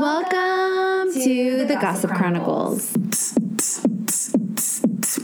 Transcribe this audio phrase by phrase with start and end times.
[0.00, 2.92] Welcome to the Gossip Chronicles.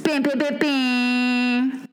[0.02, 1.88] Bam, bam, bam, bam.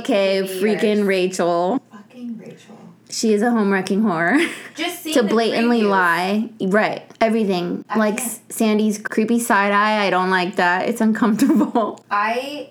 [0.00, 1.78] Okay, freaking Rachel.
[1.92, 2.78] Fucking Rachel.
[3.10, 4.38] She is a home wrecking horror.
[4.74, 6.48] Just see to blatantly lie.
[6.58, 7.02] Right.
[7.20, 7.84] Everything.
[7.90, 8.40] I like can't.
[8.50, 10.06] Sandy's creepy side eye.
[10.06, 10.88] I don't like that.
[10.88, 12.02] It's uncomfortable.
[12.10, 12.70] I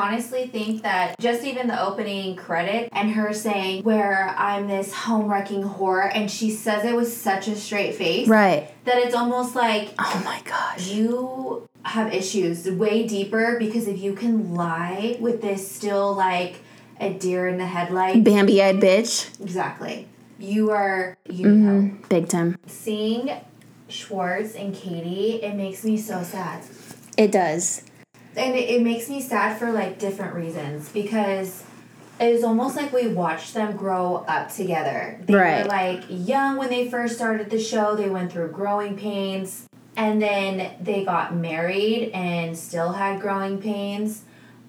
[0.00, 5.26] honestly think that just even the opening credit and her saying where I'm this home
[5.26, 8.70] wrecking whore and she says it with such a straight face Right.
[8.84, 10.88] that it's almost like Oh my gosh.
[10.88, 16.56] you have issues way deeper because if you can lie with this still like
[17.00, 19.30] a deer in the headlight Bambi eyed bitch.
[19.40, 20.06] exactly
[20.38, 22.58] you are you know Mm, big time.
[22.66, 23.30] seeing
[23.88, 26.62] Schwartz and Katie it makes me so sad
[27.16, 27.80] It does.
[28.36, 31.64] And it, it makes me sad for like different reasons because
[32.20, 35.20] it was almost like we watched them grow up together.
[35.26, 35.62] They Right.
[35.62, 40.20] were like young when they first started the show, they went through growing pains, and
[40.20, 44.22] then they got married and still had growing pains.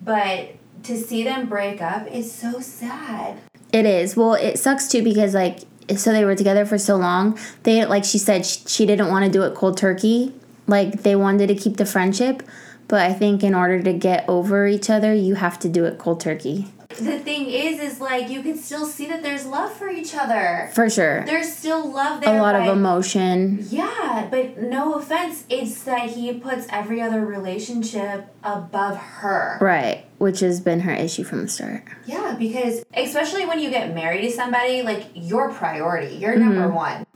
[0.03, 3.37] But to see them break up is so sad.
[3.73, 4.15] It is.
[4.15, 5.59] Well, it sucks too because like
[5.95, 7.37] so they were together for so long.
[7.63, 10.33] They like she said she, she didn't want to do it cold turkey.
[10.67, 12.43] Like they wanted to keep the friendship,
[12.87, 15.97] but I think in order to get over each other, you have to do it
[15.97, 16.67] cold turkey.
[16.89, 20.69] The thing is, is like you can still see that there's love for each other.
[20.73, 21.25] For sure.
[21.25, 23.59] There's still love there A lot of emotion.
[23.69, 29.59] Yeah, but no offense, it's that he puts every other relationship above her.
[29.61, 31.83] Right, which has been her issue from the start.
[32.07, 36.75] Yeah, because especially when you get married to somebody, like your priority, you're number mm-hmm.
[36.75, 37.07] one.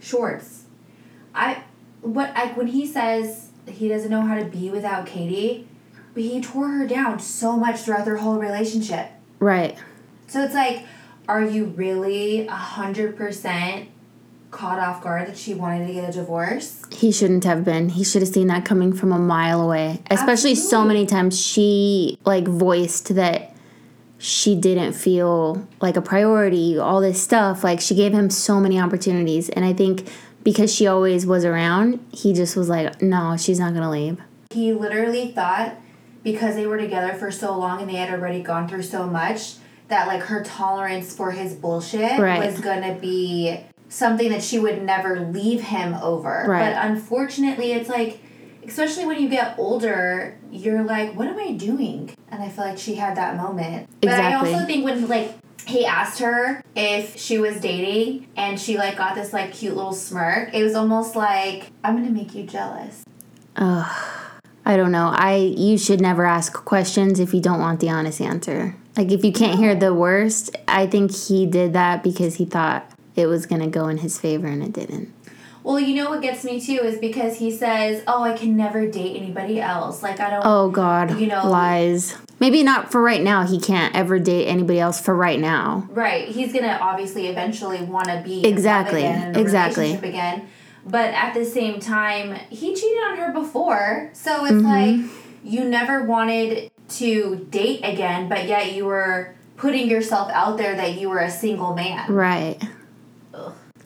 [0.00, 0.64] Schwartz.
[1.34, 1.62] I
[2.00, 5.68] what like when he says he doesn't know how to be without Katie,
[6.14, 9.10] but he tore her down so much throughout their whole relationship.
[9.38, 9.78] Right.
[10.26, 10.86] So it's like,
[11.28, 13.88] are you really a hundred percent
[14.50, 16.82] caught off guard that she wanted to get a divorce?
[16.90, 17.90] He shouldn't have been.
[17.90, 20.02] He should have seen that coming from a mile away.
[20.10, 23.54] Especially so many times she like voiced that
[24.18, 27.64] she didn't feel like a priority, all this stuff.
[27.64, 30.08] Like she gave him so many opportunities and I think
[30.42, 34.18] because she always was around, he just was like, "No, she's not going to leave."
[34.50, 35.76] He literally thought
[36.22, 39.54] because they were together for so long and they had already gone through so much
[39.88, 42.44] that like her tolerance for his bullshit Right.
[42.46, 43.58] was gonna be
[43.88, 46.44] something that she would never leave him over.
[46.46, 46.72] Right.
[46.74, 48.20] But unfortunately it's like
[48.64, 52.14] especially when you get older, you're like, what am I doing?
[52.28, 53.88] And I feel like she had that moment.
[54.00, 55.32] But I also think when like
[55.66, 59.92] he asked her if she was dating and she like got this like cute little
[59.92, 63.04] smirk, it was almost like, I'm gonna make you jealous.
[64.64, 65.12] I don't know.
[65.14, 68.76] I you should never ask questions if you don't want the honest answer.
[68.96, 72.90] Like if you can't hear the worst, I think he did that because he thought
[73.16, 75.12] it was going to go in his favor and it didn't.
[75.64, 78.86] Well, you know what gets me too is because he says, "Oh, I can never
[78.86, 80.02] date anybody else.
[80.02, 82.16] Like I don't." Oh God, You know- lies.
[82.40, 83.46] Maybe not for right now.
[83.46, 85.86] He can't ever date anybody else for right now.
[85.90, 86.26] Right.
[86.26, 89.92] He's gonna obviously eventually want to be Exactly, again, in a exactly.
[89.94, 90.48] again.
[90.84, 95.02] But at the same time, he cheated on her before, so it's Mm-hmm.
[95.02, 95.10] like
[95.44, 100.98] you never wanted to date again, but yet you were putting yourself out there that
[100.98, 102.12] you were a single man.
[102.12, 102.58] Right.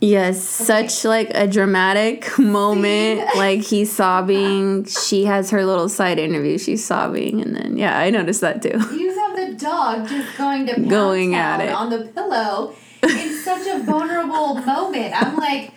[0.00, 3.22] Yes, such like a dramatic moment.
[3.36, 4.84] like he's sobbing.
[4.84, 6.58] She has her little side interview.
[6.58, 8.78] She's sobbing, and then yeah, I noticed that too.
[8.94, 11.70] You have the dog just going to Going at it.
[11.72, 15.14] on the pillow in such a vulnerable moment.
[15.16, 15.72] I'm like,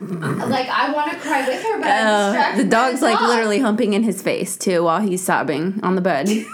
[0.00, 2.06] like I want to cry with her, but I'm
[2.36, 3.28] Uh, the dog's like dog.
[3.28, 6.28] literally humping in his face too while he's sobbing on the bed.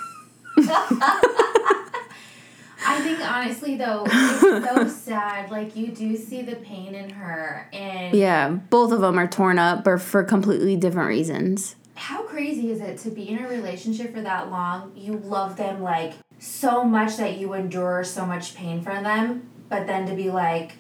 [2.89, 5.51] I think honestly though, it's so sad.
[5.51, 9.59] Like you do see the pain in her, and yeah, both of them are torn
[9.59, 11.77] up, but for completely different reasons.
[11.95, 14.93] how crazy is it to be in a relationship for that long?
[14.97, 19.87] You love them like so much that you endure so much pain from them, but
[19.87, 20.77] then to be like,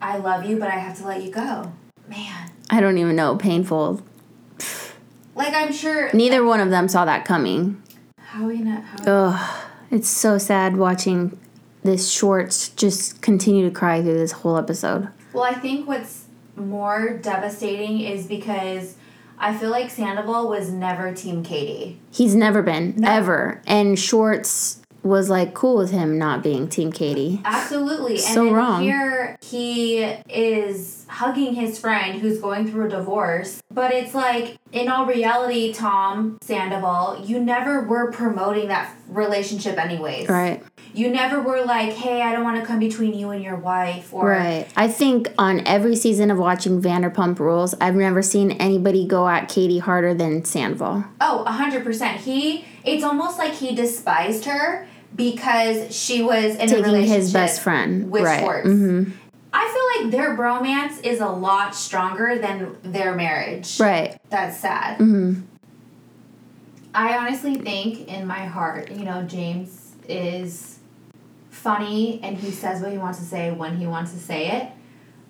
[0.00, 1.72] I love you, but I have to let you go.
[2.08, 3.36] Man, I don't even know.
[3.36, 4.00] Painful.
[5.34, 6.10] like I'm sure.
[6.14, 7.82] Neither one of them saw that coming.
[8.18, 8.82] How are not?
[8.82, 11.36] How Ugh, it's so sad watching
[11.82, 15.08] this Schwartz just continue to cry through this whole episode.
[15.32, 16.24] Well, I think what's
[16.56, 18.96] more devastating is because
[19.38, 21.98] I feel like Sandoval was never Team Katie.
[22.10, 23.08] He's never been No.
[23.10, 27.40] ever, and Schwartz was like cool with him not being Team Katie.
[27.46, 28.12] Absolutely.
[28.16, 28.82] And So then wrong.
[28.82, 33.62] Here, he is hugging his friend who's going through a divorce.
[33.72, 40.28] But it's like, in all reality, Tom Sandoval, you never were promoting that relationship, anyways.
[40.28, 40.62] Right.
[40.92, 44.12] You never were like, hey, I don't want to come between you and your wife.
[44.12, 44.66] Or, Right.
[44.76, 49.48] I think on every season of watching Vanderpump Rules, I've never seen anybody go at
[49.48, 51.04] Katie harder than Sandoval.
[51.20, 52.20] Oh, a hundred percent.
[52.20, 57.32] He it's almost like he despised her because she was in a Taking relationship his
[57.32, 58.10] best friend.
[58.10, 58.40] with right.
[58.40, 58.66] Schwartz.
[58.68, 59.04] hmm
[59.52, 59.66] I
[59.98, 63.78] feel like their bromance is a lot stronger than their marriage.
[63.80, 64.16] Right.
[64.30, 64.96] That's sad.
[64.98, 65.40] hmm
[66.94, 70.79] I honestly think in my heart, you know, James is
[71.60, 74.68] funny and he says what he wants to say when he wants to say it.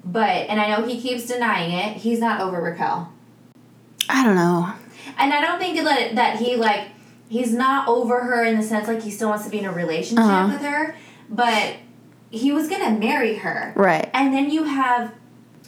[0.04, 1.96] But and I know he keeps denying it.
[1.98, 3.12] He's not over Raquel.
[4.08, 4.72] I don't know.
[5.18, 6.88] And I don't think that that he like
[7.28, 9.72] he's not over her in the sense like he still wants to be in a
[9.72, 10.52] relationship Uh-huh.
[10.52, 10.96] with her,
[11.28, 11.74] but
[12.30, 13.72] he was gonna marry her.
[13.76, 14.08] Right.
[14.14, 15.12] And then you have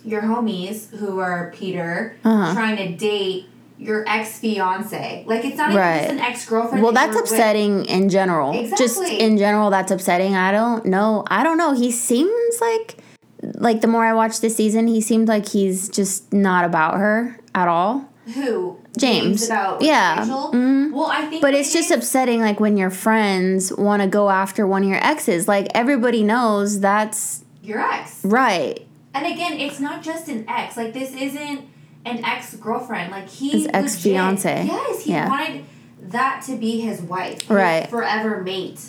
[0.05, 2.55] your homies who are Peter Uh-huh.
[2.55, 3.47] trying to date
[3.83, 5.25] your ex fiance.
[5.27, 5.99] Like it's not even Right.
[6.01, 6.83] just an ex girlfriend.
[6.83, 8.53] Well, that's upsetting in general.
[8.59, 8.87] Exactly.
[8.87, 10.35] Just in general, that's upsetting.
[10.37, 11.25] I don't know.
[11.29, 11.73] I don't know.
[11.75, 12.97] He seems like,
[13.55, 17.39] like the more I watch this season, he seemed like he's just not about her
[17.55, 18.09] at all.
[18.35, 19.47] Who James.
[19.47, 20.25] about Yeah.
[20.25, 20.93] Mhm.
[20.93, 24.65] Well, I think, But it's just upsetting, like when your friends want to go after
[24.65, 25.49] one of your exes.
[25.49, 28.21] Like everybody knows that's your ex.
[28.25, 28.87] right.
[29.15, 30.77] And again, it's not just an ex.
[30.77, 31.63] Like this isn't
[32.05, 33.11] an ex girlfriend.
[33.11, 34.67] Like he His legit- ex-fiancé.
[34.67, 35.29] Yes, he Yeah.
[35.29, 35.65] wanted
[36.09, 37.41] that to be his wife.
[37.43, 37.89] his Right.
[37.89, 38.81] Forever mate.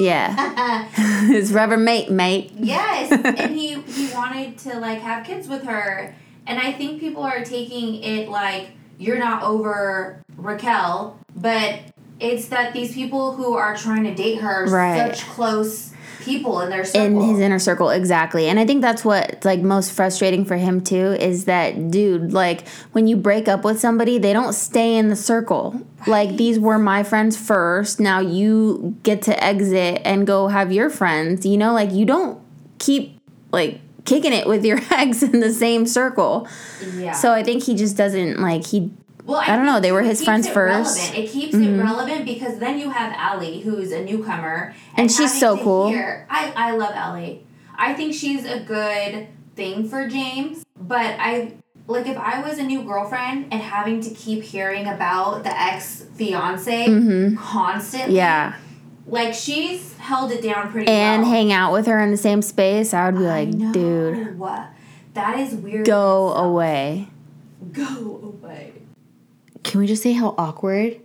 [0.00, 0.88] Yeah.
[1.28, 2.50] His rubber mate, mate.
[2.58, 6.12] yes, and he he wanted to like have kids with her,
[6.44, 11.78] and I think people are taking it like you're not over Raquel, but
[12.18, 15.14] it's that these people who are trying to date her Right.
[15.14, 17.06] such close people in their circle.
[17.06, 18.48] in his inner circle exactly.
[18.48, 22.66] And i think that's what's like most frustrating for him too is that dude like
[22.92, 25.80] when you break up with somebody they don't stay in the circle.
[26.06, 28.00] Like these were my friends first.
[28.00, 31.72] Now you get to exit and go have your friends you know?
[31.72, 32.40] Like you don't
[32.78, 33.18] keep
[33.52, 36.48] like kicking it with your ex in the same circle.
[36.94, 37.12] Yeah.
[37.12, 38.90] so i think he just doesn't like he
[39.30, 40.98] Well, I don't know, they were his friends first.
[40.98, 41.18] Relevant.
[41.24, 41.78] It keeps Mhm.
[41.78, 45.88] it relevant because then you have Ally, who's a newcomer, And she's so cool.
[45.88, 47.36] hear- I I love Ally.
[47.78, 51.52] I think she's a good thing for James, but I
[51.86, 56.04] like if I was a new girlfriend and having to keep hearing about the ex
[56.16, 57.36] fiance Mhm.
[57.36, 58.16] constantly.
[58.16, 58.54] yeah
[59.06, 61.30] Like she's held it down pretty and well.
[61.32, 63.72] hang out with her in the same space i would be I like know.
[63.72, 64.38] dude
[65.14, 65.84] That is weird.
[65.86, 67.08] go away
[67.72, 68.69] Go away.
[69.64, 71.00] Can we just say how awkward?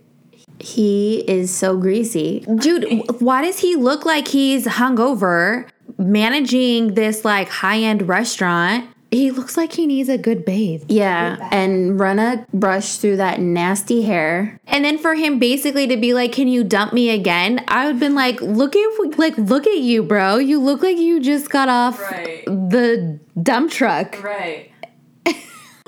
[0.58, 2.40] He is so greasy.
[2.58, 5.68] Dude, why does he look like he's hungover
[5.98, 8.88] managing this like high end restaurant?
[9.12, 10.82] He looks like he needs a good bathe.
[10.88, 14.58] Yeah, and run a brush through that nasty hair.
[14.66, 17.92] And then for him basically to be like, "Can you dump me again?" I would
[17.92, 20.36] have been like, "Look at like look at you, bro.
[20.38, 22.44] You look like you just got off Right.
[22.46, 24.70] the dump truck." Right.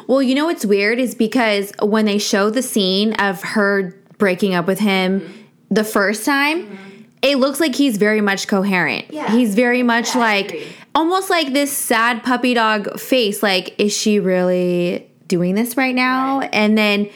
[0.08, 4.54] Well, you know what's weird is because when they show the scene of her breaking
[4.54, 5.32] up with him mm-hmm.
[5.70, 7.02] the first time, mm-hmm.
[7.20, 9.12] it looks like he's very much coherent.
[9.12, 9.30] Yeah.
[9.30, 14.18] He's very much Yeah, like almost like this sad puppy dog face like is she
[14.18, 16.40] really doing this right now?
[16.40, 16.50] Right.
[16.54, 17.10] And then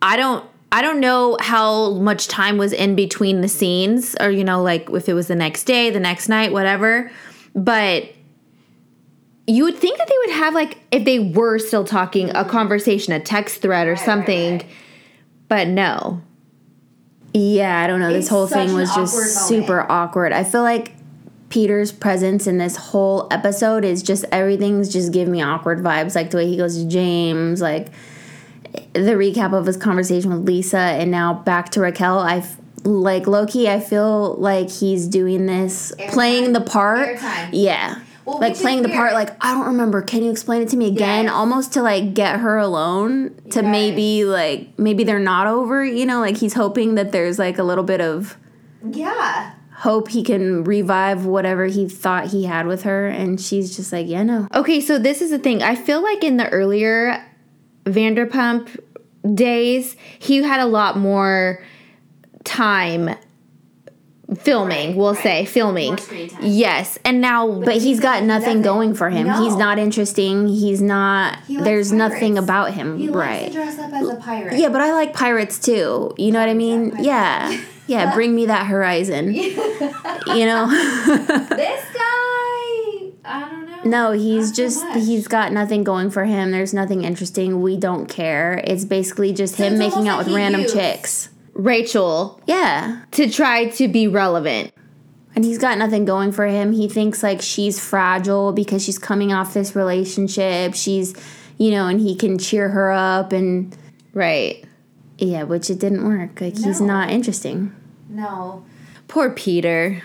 [0.00, 4.44] I don't I don't know how much time was in between the scenes or you
[4.44, 7.10] know like if it was the next day, the next night, whatever.
[7.52, 8.12] But
[9.50, 13.12] you would think that they would have like if they were still talking a conversation,
[13.12, 14.58] a text thread or right, something.
[14.58, 14.66] right.
[15.48, 16.22] But no.
[17.34, 18.12] Yeah, I don't know.
[18.12, 20.32] This It's whole thing was just awkward super awkward.
[20.32, 20.92] I feel like
[21.48, 26.14] Peter's presence in this whole episode is just everything's just giving me awkward vibes.
[26.14, 27.88] Like the way he goes to James, like
[28.92, 32.20] the recap of his conversation with Lisa, and now back to Raquel.
[32.20, 32.44] I
[32.84, 33.68] like Loki.
[33.68, 37.18] I feel like he's doing this, playing the part.
[37.52, 38.00] Yeah.
[38.24, 40.02] Well, like which playing the part, like I don't remember.
[40.02, 41.24] Can you explain it to me again?
[41.24, 41.32] Yes.
[41.32, 43.30] Almost to like get her alone.
[43.50, 43.70] To Yes.
[43.70, 45.84] maybe like maybe they're not over.
[45.84, 48.36] You know, like he's hoping that there's like a little bit of
[48.88, 49.52] Yeah.
[49.76, 54.06] hope he can revive whatever he thought he had with her, and she's just like,
[54.06, 54.46] yeah, no.
[54.54, 55.62] Okay, so this is the thing.
[55.62, 57.24] I feel like in the earlier
[57.86, 58.78] Vanderpump
[59.34, 61.62] days, he had a lot more
[62.44, 63.10] time
[64.36, 65.22] filming, Right, we'll right.
[65.22, 65.88] say, filming.
[65.88, 66.40] More screen time.
[66.44, 68.62] Yes, and now But he's got nothing doesn't.
[68.62, 69.26] going for him.
[69.42, 70.48] He's not interesting.
[70.48, 71.38] He's not.
[71.46, 72.98] He there's nothing about him.
[72.98, 73.46] He likes right.
[73.48, 74.58] to dress up as a pirate.
[74.58, 76.14] Yeah, but I like pirates too.
[76.16, 76.90] You know what I mean?
[76.90, 77.06] Pirates.
[77.06, 77.60] Yeah.
[77.86, 79.34] Yeah, bring me that horizon.
[79.34, 80.68] You know?
[81.50, 83.80] this guy, I don't know.
[83.84, 84.98] No, he's so just much.
[84.98, 86.52] he's got nothing going for him.
[86.52, 87.62] There's nothing interesting.
[87.62, 88.60] We don't care.
[88.64, 91.30] It's basically just him making out like with random used- chicks.
[91.64, 93.02] Rachel Yeah.
[93.12, 94.72] to try to be relevant.
[95.34, 96.72] And he's got nothing going for him.
[96.72, 100.74] He thinks like she's fragile because she's coming off this relationship.
[100.74, 101.14] She's,
[101.56, 103.76] you know, and he can cheer her up and
[104.12, 104.64] Right.
[105.18, 106.40] yeah, which it didn't work.
[106.40, 107.72] Like he's not interesting.
[108.08, 108.64] No.
[109.06, 110.02] Poor Peter.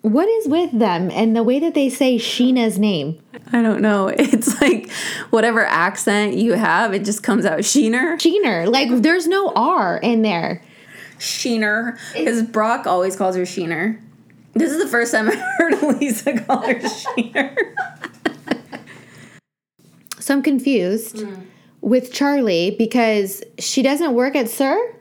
[0.00, 3.18] What is with them and the way that they say Sheena's name?
[3.52, 4.08] I don't know.
[4.18, 4.90] It's like
[5.30, 8.14] whatever accent you have, it just comes out Sheener.
[8.16, 8.66] Sheener.
[8.72, 10.62] Like there's no R in there.
[11.22, 11.98] Sheener.
[12.12, 14.00] Because Brock always calls her Sheener.
[14.54, 17.56] This is the first time I heard Lisa call her Sheener.
[20.18, 21.34] So I'm confused hmm.
[21.80, 24.96] with Charlie because she doesn't work at SUR?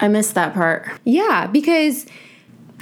[0.00, 0.88] I missed that part.
[1.04, 2.06] Yeah, because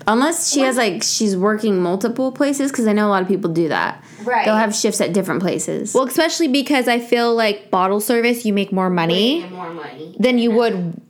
[0.07, 3.51] Unless she has like she's working multiple places, because I know a lot of people
[3.51, 4.03] do that.
[4.25, 4.45] Right.
[4.45, 5.95] They'll have shifts at different places.
[5.95, 10.17] well, especially because I feel like bottle service you make more money more money.
[10.19, 11.01] than you would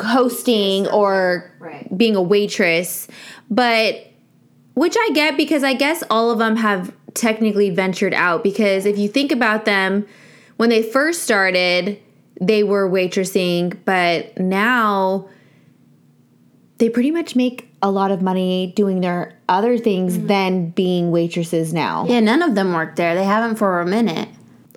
[0.00, 1.96] hosting or Right.
[1.96, 3.08] being a waitress.
[3.50, 4.06] But
[4.74, 8.96] which I get because I guess all of them have technically ventured out because if
[8.96, 10.06] you think about them
[10.56, 11.98] when they first started
[12.40, 15.28] they were waitressing but now
[16.78, 20.26] they pretty much make a lot of money doing their other things mm-hmm.
[20.28, 22.06] than being waitresses now.
[22.08, 23.14] yeah, none of them work there.
[23.14, 24.28] They haven't for a minute.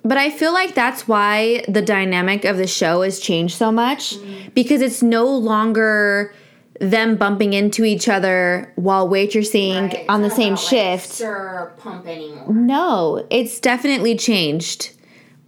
[0.04, 4.16] But I feel like that's why the dynamic of the show has changed so much
[4.16, 4.52] mm.
[4.52, 6.34] because it's no longer
[6.80, 11.08] them bumping into each other while waitressing on the same shift.
[11.08, 12.52] stir pump anymore.
[12.52, 14.92] no, it's definitely changed.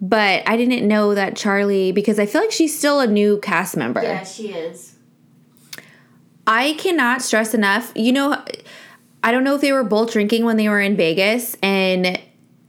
[0.01, 3.77] But I didn't know that Charlie because I feel like she's still a new cast
[3.77, 4.03] member.
[4.03, 4.97] Yeah, she is.
[6.47, 7.91] I cannot stress enough.
[7.97, 8.45] You know,
[9.23, 12.21] I don't know if they were both drinking when they were in Vegas and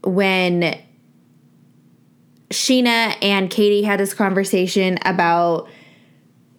[0.04, 0.80] when
[2.56, 5.68] Sheena and Katie had this conversation about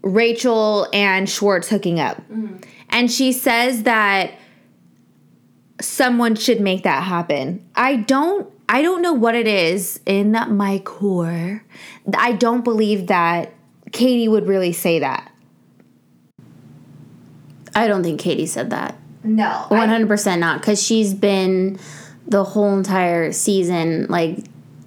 [0.02, 2.18] Rachel and Schwartz hooking up.
[2.30, 2.58] Mm-hmm.
[2.90, 4.32] And she says that
[5.80, 7.68] someone should make that happen.
[7.74, 11.64] I don't I don't know what it is in my core.
[12.16, 13.52] I don't believe that
[13.92, 15.32] Katie would really say that.
[17.74, 18.96] I don't think Katie said that.
[19.22, 19.50] No.
[19.50, 21.78] Hundred percent not, because she's been
[22.26, 24.38] the whole entire season like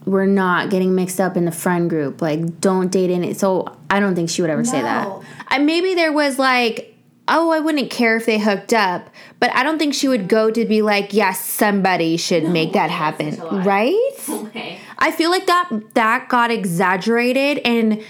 [0.06, 2.22] we're not getting mixed up in the friend group.
[2.22, 3.34] Like, don't date any.
[3.34, 5.08] So I don't think she would ever say that.
[5.48, 6.96] I, maybe there was like,
[7.28, 10.50] oh, I wouldn't care if they hooked up, but I don't think she would go
[10.50, 13.64] to be like, yes, somebody should make that happen, such a lie.
[13.64, 14.12] right?
[14.50, 14.80] Okay.
[14.98, 18.04] I feel like that that got exaggerated, and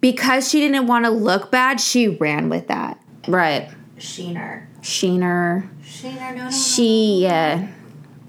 [0.00, 3.00] because she didn't want to look bad, she ran with that.
[3.26, 3.70] Right.
[3.98, 4.66] Sheener.
[4.82, 5.68] Sheener.
[5.82, 6.50] Sheener, no, no, no.
[6.50, 7.68] She yeah.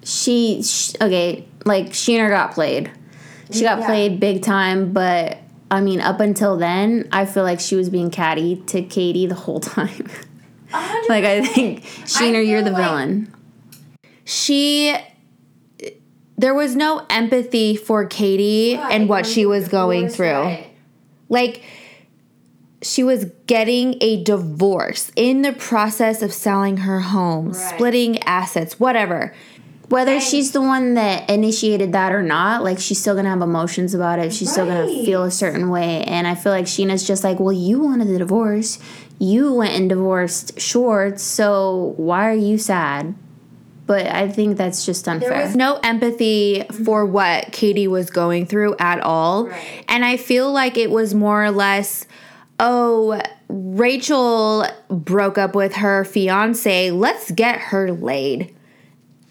[0.04, 1.46] She, sh okay.
[1.66, 2.90] Like Sheener got played.
[3.51, 3.86] She got Yeah.
[3.86, 5.38] played big time, but
[5.72, 9.36] I mean, up until then, I feel like she was being catty to Katie the
[9.36, 10.08] whole time.
[11.08, 13.34] Like I think Sheener, you're the like- villain.
[14.25, 14.94] She.
[16.38, 20.58] There was no empathy for Katie and what she was going through.
[21.30, 21.63] like
[22.82, 27.56] she was getting a divorce in the process of selling her home, Right.
[27.75, 29.34] splitting assets, whatever.
[29.89, 33.94] Whether she's the one that initiated that or not, like she's still gonna have emotions
[33.94, 34.34] about it.
[34.34, 36.03] She's still gonna feel a certain way.
[36.03, 38.79] And I feel like Sheena's just like, well, you wanted the divorce.
[39.17, 43.15] You went and divorced Schwartz, so why are you sad?
[43.86, 45.29] But I think that's just unfair.
[45.29, 47.13] There was no empathy for mm-hmm.
[47.13, 49.48] what Katie was going through at all.
[49.48, 49.86] Right.
[49.88, 52.06] And I feel like it was more or less,
[52.60, 56.91] oh, Rachel broke up with her fiance.
[56.91, 58.53] Let's get her laid.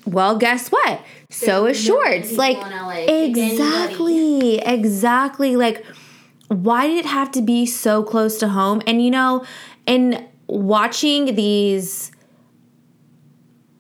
[0.07, 1.01] Well, guess what?
[1.31, 2.33] So is Schwartz.
[2.33, 2.59] Like.
[2.59, 3.43] Pick anybody.
[3.43, 5.57] exactly, exactly.
[5.57, 5.85] Like
[6.49, 8.83] why did it have to be so close to home?
[8.87, 9.45] And you know,
[9.87, 12.13] in watching these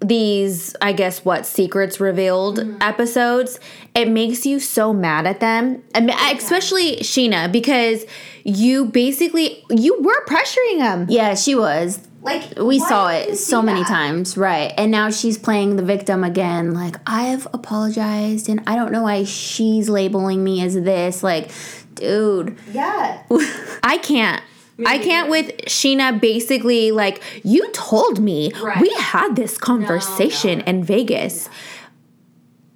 [0.06, 2.76] these i guess what secrets revealed mm-hmm.
[2.80, 3.58] episodes
[3.94, 8.04] it makes you so mad at them I mean, especially sheena because
[8.44, 12.06] you basically you were pressuring them yeah, she was.
[12.22, 13.88] Like We saw it so many that?
[13.88, 14.72] times, right?
[14.76, 16.74] And now she's playing the victim again.
[16.74, 21.22] Like, I've apologized and I don't know why she's labeling me as this.
[21.22, 21.52] Like,
[21.94, 22.58] dude.
[22.72, 23.22] Yeah.
[23.82, 24.42] i can't
[24.84, 28.80] I can't with Sheena basically like you told me Right.
[28.80, 31.48] we had this conversation in Vegas.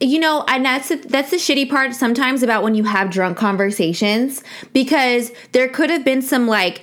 [0.02, 3.37] You know, and that's the, that's the shitty part sometimes about when you have drunk
[3.37, 4.42] conversations
[4.73, 6.80] because there could have been some like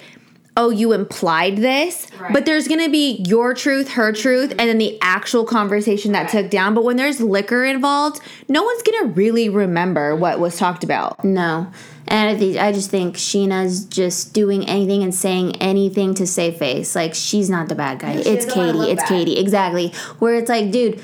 [0.60, 2.34] oh, you implied this, Right.
[2.34, 6.42] but there's gonna be your truth, her truth, and then the actual conversation that Right.
[6.44, 6.74] took down.
[6.74, 8.20] But when there's liquor involved,
[8.50, 11.24] no one's gonna really remember what was talked about.
[11.24, 11.68] No.
[12.10, 16.58] And I, think, I just think Sheena's just doing anything and saying anything to save
[16.58, 16.96] face.
[16.96, 18.14] Like, she's not the bad guy.
[18.14, 18.80] it's Katie.
[18.92, 19.10] It's bad.
[19.10, 19.38] Katie.
[19.38, 19.90] Exactly.
[20.20, 21.02] Where it's like, dude,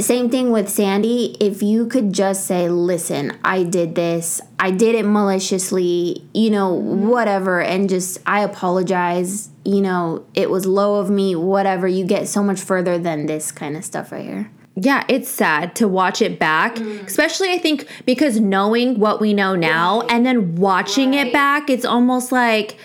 [0.00, 1.36] same thing with Sandy.
[1.40, 6.72] If you could just say, listen, I did this, I did it maliciously, you know,
[6.72, 12.28] whatever, and just, I apologize, you know, it was low of me, whatever, you get
[12.28, 14.50] so much further than this kind of stuff right here.
[14.80, 17.06] Yeah, it's sad to watch it back, Mm.
[17.06, 21.26] especially I think because knowing what we know now and then watching Right.
[21.28, 22.76] it back, it's almost like,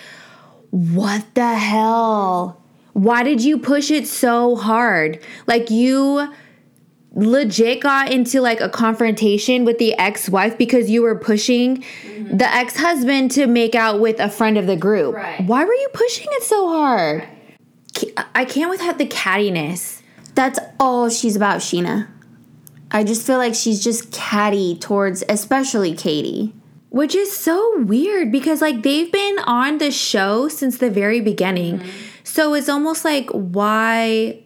[0.70, 2.60] what the hell?
[2.94, 5.20] Why did you push it so hard?
[5.46, 6.28] Like, you
[7.16, 11.84] legit got into like a confrontation with the ex-wife because you were pushing
[12.28, 15.14] the ex-husband to make out with a friend of the group.
[15.14, 15.40] Right.
[15.46, 17.24] Why were you pushing it so hard?
[18.34, 19.93] I can't without the cattiness.
[20.34, 22.08] That's all she's about, Sheena.
[22.90, 26.54] I just feel like she's just catty towards, especially Katie.
[26.90, 31.80] Which is so weird because like they've been on the show since the very beginning.
[31.80, 31.90] Mm-hmm.
[32.22, 34.44] So it's almost like why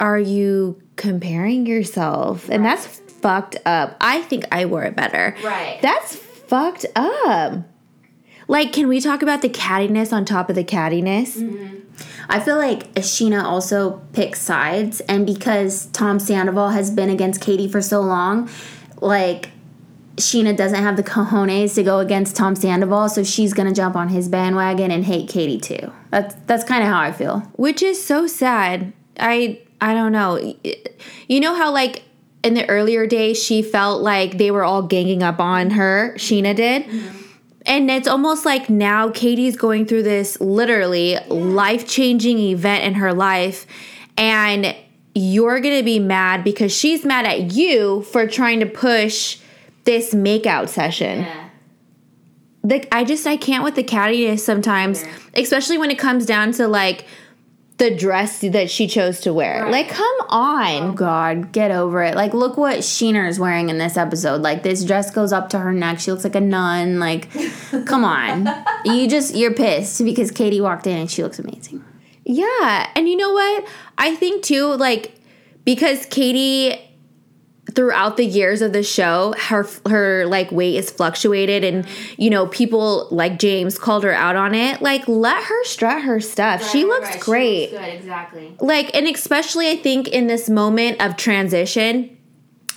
[0.00, 2.48] are you comparing yourself?
[2.48, 3.98] And that's fucked up.
[4.00, 5.36] I think I wore it better.
[5.44, 5.78] Right.
[5.82, 7.62] That's fucked up.
[8.48, 11.36] Like, can we talk about the cattiness on top of the cattiness?
[11.36, 11.76] Mm-hmm.
[12.30, 17.68] I feel like Sheena also picks sides, and because Tom Sandoval has been against Katie
[17.68, 18.48] for so long,
[19.00, 19.50] like
[20.16, 24.08] Sheena doesn't have the cojones to go against Tom Sandoval, so she's gonna jump on
[24.08, 25.92] his bandwagon and hate Katie too.
[26.10, 27.40] That's that's kind of how I feel.
[27.56, 28.92] which is so sad.
[29.18, 30.54] I I don't know.
[31.28, 32.02] You know how like
[32.42, 36.14] in the earlier days she felt like they were all ganging up on her.
[36.16, 36.84] Sheena did.
[36.84, 37.17] Mm-hmm.
[37.68, 43.66] And it's almost like now Katie's going through this literally life-changing event in her life.
[44.16, 44.74] And
[45.14, 49.38] you're going to be mad because she's mad at you for trying to push
[49.84, 51.26] this makeout session.
[52.62, 56.68] Like I just I can't with the cattiness sometimes, especially when it comes down to
[56.68, 57.04] like
[57.78, 59.62] the dress that she chose to wear.
[59.62, 59.70] Right.
[59.70, 60.82] Like, come on.
[60.82, 62.16] Oh God, get over it.
[62.16, 64.42] Like, look what Sheener is wearing in this episode.
[64.42, 66.00] Like, this dress goes up to her neck.
[66.00, 66.98] She looks like a nun.
[66.98, 67.28] Like,
[67.86, 68.48] come on.
[68.84, 71.84] You just you're pissed because Katie walked in and she looks amazing.
[72.24, 73.66] Yeah, and you know what?
[73.96, 75.14] I think too, like
[75.64, 76.78] because Katie
[77.78, 81.86] throughout the years of the show her her like weight is fluctuated and
[82.16, 86.18] you know people like James called her out on it like let her strut her
[86.18, 86.68] stuff.
[86.72, 87.70] She looks great.
[87.70, 88.52] good, exactly.
[88.58, 92.16] like and especially i think in this moment of transition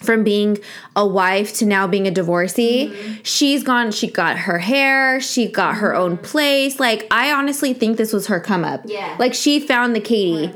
[0.03, 0.59] from being
[0.95, 3.13] a wife to now being a divorcee Mm-hmm.
[3.23, 6.79] she's gone she got her hair she got her own place.
[6.79, 8.81] Like i honestly think this was her come up.
[8.85, 9.15] Yeah.
[9.17, 10.53] like she found the katie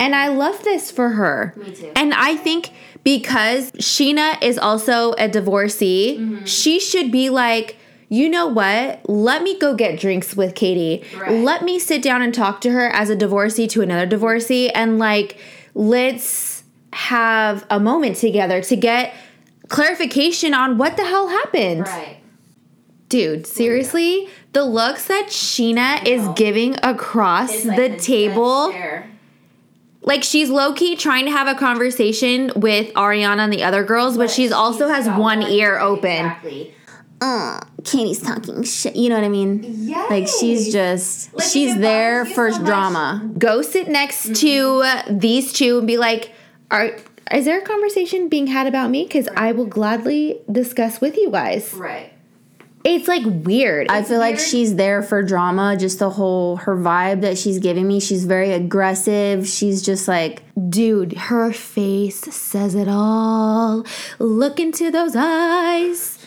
[0.00, 1.92] and i love this for her Me too.
[1.96, 2.70] and i think
[3.04, 6.44] because sheena is also a divorcee Mm-hmm.
[6.44, 7.76] she should be like
[8.08, 9.00] you know what?
[9.10, 11.04] Let me go get drinks with Katie.
[11.18, 11.32] Right.
[11.32, 14.96] Let me sit down and talk to her as a divorcee to another divorcee and
[15.00, 15.38] like
[15.74, 19.12] let's have a moment together to get
[19.66, 21.80] clarification on what the hell happened.
[21.80, 22.18] Right.
[23.08, 28.72] Dude, seriously, the looks that Sheena is giving across the table,
[30.06, 34.16] like she's low key trying to have a conversation with Ariana and the other girls,
[34.16, 36.10] but, she's also has one ear open.
[36.26, 36.72] Exactly.
[37.20, 38.94] Uh, Katie's talking shit.
[38.96, 39.64] You know what I mean?
[39.64, 40.10] Yes.
[40.10, 43.30] Like she's just Like, she's there for so much- drama.
[43.38, 46.32] Go sit next to uh, these two and be like,
[46.70, 46.90] "Are
[47.32, 49.04] is there a conversation being had about me?
[49.04, 52.12] Because I will gladly discuss with you guys." Right.
[52.88, 53.88] It's like weird.
[53.90, 55.76] I feel like she's there for drama.
[55.76, 57.98] Just the whole her vibe that she's giving me.
[57.98, 59.46] She's very aggressive.
[59.48, 63.84] She's just like Dude, her face says it all.
[64.20, 66.18] Look into those eyes.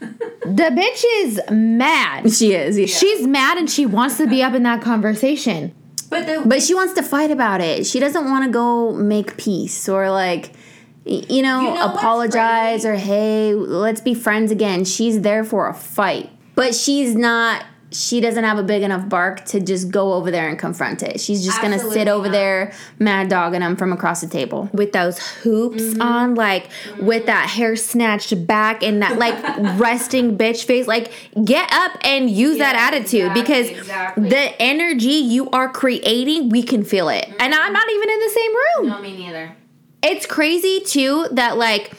[0.00, 2.30] the bitch is mad.
[2.32, 2.78] she is.
[2.78, 2.86] yeah.
[2.86, 5.74] She's mad and she wants to be up in that conversation.
[6.10, 7.86] But the But she wants to fight about it.
[7.86, 10.58] She doesn't want to go make peace or like y-
[11.04, 14.84] you know, You know apologize or hey, let's be friends again.
[14.84, 16.30] She's there for a fight.
[16.54, 20.48] But she's not she doesn't have a big enough bark to just go over there
[20.48, 21.20] and confront it.
[21.20, 22.32] She's just going to sit over not.
[22.32, 24.70] there mad dogging him from across the table.
[24.72, 26.02] With those hoops mm-hmm.
[26.02, 29.34] on, like with that hair snatched back and that like
[29.78, 31.12] resting bitch face, like
[31.44, 34.28] get up and use that attitude exactly, because exactly.
[34.28, 37.28] the energy you are creating, we can feel it.
[37.38, 38.88] And I'm not even in the same room.
[38.88, 39.56] no, me neither.
[40.02, 41.92] It's crazy too that like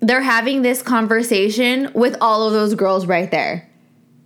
[0.00, 3.68] they're having this conversation with all of those girls right there.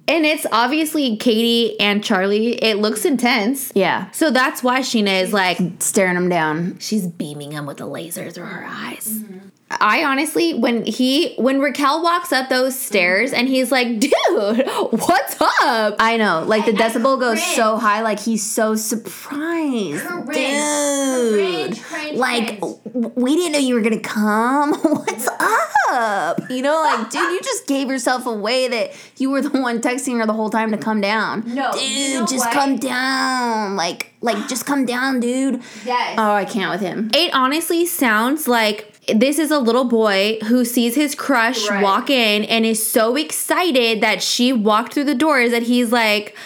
[0.09, 2.52] And it's obviously Katie and Charlie.
[2.62, 3.72] It looks intense.
[3.74, 4.09] Yeah.
[4.12, 6.79] So that's why Sheena is like, Staring him down.
[6.79, 9.09] she's beaming him with a laser through her eyes.
[9.09, 9.48] Mm-hmm.
[9.68, 15.40] I honestly, when he, when Raquel walks up those stairs and he's like, dude, what's
[15.40, 15.96] up?
[15.98, 16.44] I know.
[16.46, 20.05] Like the decibel goes so high, like he's so surprised.
[20.05, 20.35] Cringe.
[20.37, 21.35] Dude.
[21.72, 22.61] Cringe, cringe, like
[22.94, 24.74] we didn't know you were gonna come.
[24.83, 26.50] What's up?
[26.50, 30.18] You know, like, dude, you just gave yourself away that you were the one texting
[30.18, 31.42] her the whole time to come down.
[31.55, 32.52] No, Dude, you know just what?
[32.55, 33.76] come down.
[33.76, 35.62] Like, like just come down, dude.
[35.85, 36.14] Yes.
[36.18, 37.11] Oh, I can't with him.
[37.14, 41.83] It honestly sounds like this is a little boy who sees his crush Right.
[41.83, 46.37] walk in and is so excited that she walked through the doors that he's like,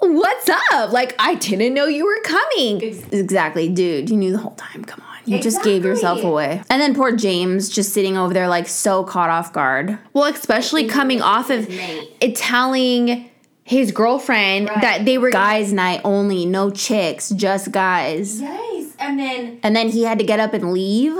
[0.00, 0.92] What's up?
[0.92, 2.82] Like, I didn't know you were coming.
[3.10, 4.10] Exactly, dude.
[4.10, 4.84] You knew the whole time.
[4.84, 5.16] Come on.
[5.24, 6.62] You just gave yourself away.
[6.68, 9.98] And then poor James just sitting over there, like so caught off guard.
[10.12, 13.30] Well, especially coming off of it telling
[13.62, 14.80] his girlfriend Right.
[14.82, 18.42] that they were Guys' night only, no chicks, just guys.
[18.42, 18.92] Yes.
[18.98, 21.16] And then And then he had to get up and leave.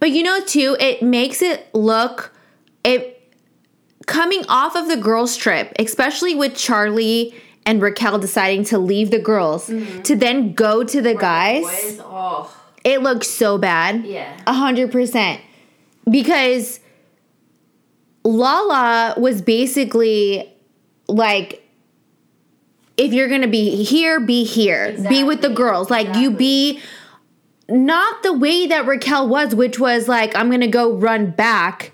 [0.00, 2.32] But you know, too, it makes it look
[2.84, 3.14] it
[4.06, 7.34] coming off of the girls' trip, especially with Charlie
[7.66, 10.02] and Raquel deciding to leave the girls mm-hmm.
[10.02, 11.64] to then go to the guys.
[11.64, 14.04] boys, oh It looks so bad.
[14.04, 14.36] yeah.
[14.46, 15.42] A hundred percent.
[16.10, 16.80] Because
[18.24, 20.50] Lala was basically
[21.06, 21.62] like
[22.96, 24.96] if you're gonna be here, be here.
[25.08, 25.90] Be with the girls.
[25.90, 26.80] Like you be
[27.68, 31.92] not the way that Raquel was, which was like, I'm gonna go run back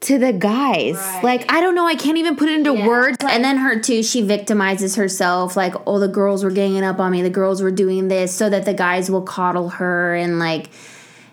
[0.00, 0.96] to the guys.
[0.96, 1.20] Right.
[1.22, 2.88] Like, I don't know, I can't even put it into Yeah.
[2.88, 3.18] words.
[3.22, 7.12] And then her too, she victimizes herself like, oh, the girls were ganging up on
[7.12, 10.70] me, the girls were doing this so that the guys will coddle her and like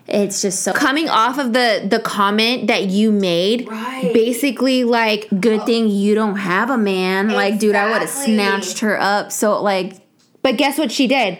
[0.06, 4.10] it's just so Coming off of the the comment that you made, Right.
[4.12, 7.28] basically like good thing you don't have a man.
[7.30, 9.32] Like, dude, I would have snatched her up.
[9.32, 9.94] So like
[10.42, 11.38] But guess what she did?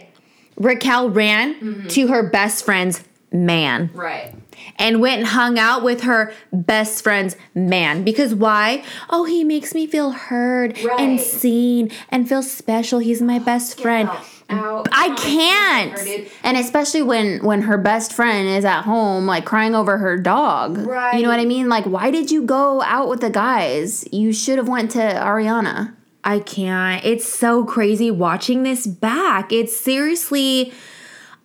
[0.61, 1.89] Raquel ran Mm-hmm.
[1.89, 4.35] to her best friend's man Right.
[4.79, 8.03] and went and hung out with her best friend's man.
[8.05, 8.83] Because why?
[9.09, 12.99] Oh, he makes me feel heard and seen and feel special.
[12.99, 14.09] He's my best friend.
[14.09, 14.27] Out.
[14.51, 14.89] Out.
[14.91, 16.29] I can't.
[16.43, 20.77] And especially when when her best friend is at home like crying over her dog.
[20.79, 21.17] Right.
[21.17, 21.69] You know what I mean?
[21.69, 24.05] Like why did you go out with the guys?
[24.13, 25.95] You should have went to Ariana.
[26.23, 27.05] I can't.
[27.05, 29.53] It's so crazy watching this back.
[29.53, 30.73] It's seriously,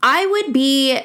[0.03, 0.99] I would be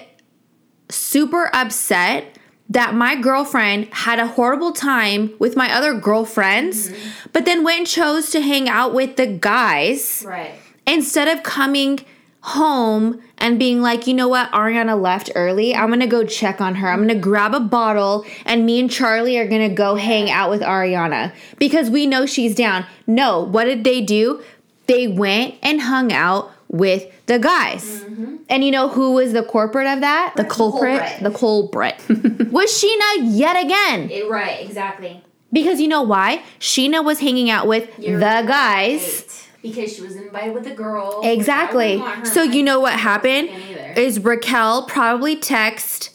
[0.88, 2.36] super upset
[2.68, 7.08] that my girlfriend had a horrible time with my other girlfriends, mm-hmm.
[7.32, 10.54] but then went and chose to hang out with the guys Right.
[10.86, 12.00] instead of coming
[12.42, 15.74] home and being like, you know what, Ariana left early.
[15.74, 16.88] I'm gonna go check on her.
[16.88, 20.62] I'm gonna grab a bottle, and me and Charlie are gonna go hang out with
[20.62, 22.86] Ariana because we know she's down.
[23.06, 24.42] No, what did they do?
[24.86, 28.04] They went and hung out with the guys.
[28.48, 30.34] And you know who was the corporate of that?
[30.36, 31.20] The culprit.
[31.22, 34.08] The culprit was Sheena yet again.
[34.10, 34.64] Eh, right.
[34.64, 35.22] Exactly.
[35.52, 36.42] Because you know why?
[36.60, 39.24] Sheena was hanging out with You're the guys.
[39.26, 39.49] right.
[39.62, 41.20] Because she was invited with a girl.
[41.22, 41.96] Exactly.
[41.96, 43.50] which I wouldn't want her So you know what happened
[43.96, 46.10] is Raquel probably text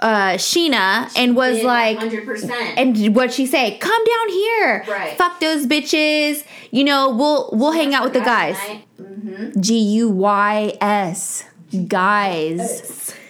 [0.00, 2.76] uh Sheena and was like hundred percent.
[2.78, 3.78] and what'd she say?
[3.78, 4.84] Come down here.
[4.88, 5.16] Right.
[5.16, 6.44] Fuck those bitches.
[6.70, 8.56] You know, we'll we'll hang out with the guys.
[9.60, 11.44] G U Y S.
[11.88, 13.14] Guys.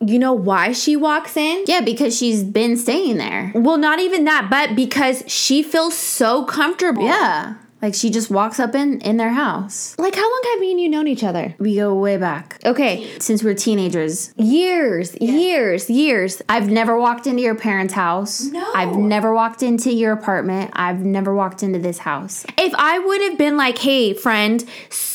[0.00, 1.64] You know why she walks in?
[1.66, 3.50] Yeah, because she's been staying there.
[3.54, 7.02] Well, not even that, but because she feels so comfortable.
[7.02, 7.56] Yeah.
[7.80, 9.94] Like she just walks up in in their house.
[9.98, 11.54] Like how long have me and you known each other?
[11.58, 12.58] We go way back.
[12.64, 13.08] Okay.
[13.20, 14.32] Since we're teenagers.
[14.36, 16.42] Years, years, years.
[16.48, 18.42] I've never walked into your parents' house.
[18.46, 18.68] No.
[18.74, 20.72] I've never walked into your apartment.
[20.74, 22.44] I've never walked into this house.
[22.58, 24.64] If I would have been like, hey, friend,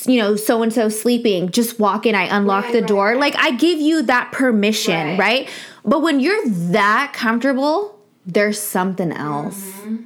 [0.06, 3.08] you know, so and so sleeping, just walk in, I unlock Right, the right, door.
[3.10, 3.19] right.
[3.19, 5.19] Like, I give you that permission, Right.
[5.19, 5.49] right?
[5.84, 9.60] But when you're that comfortable, there's something else.
[9.69, 9.97] Mm-hmm.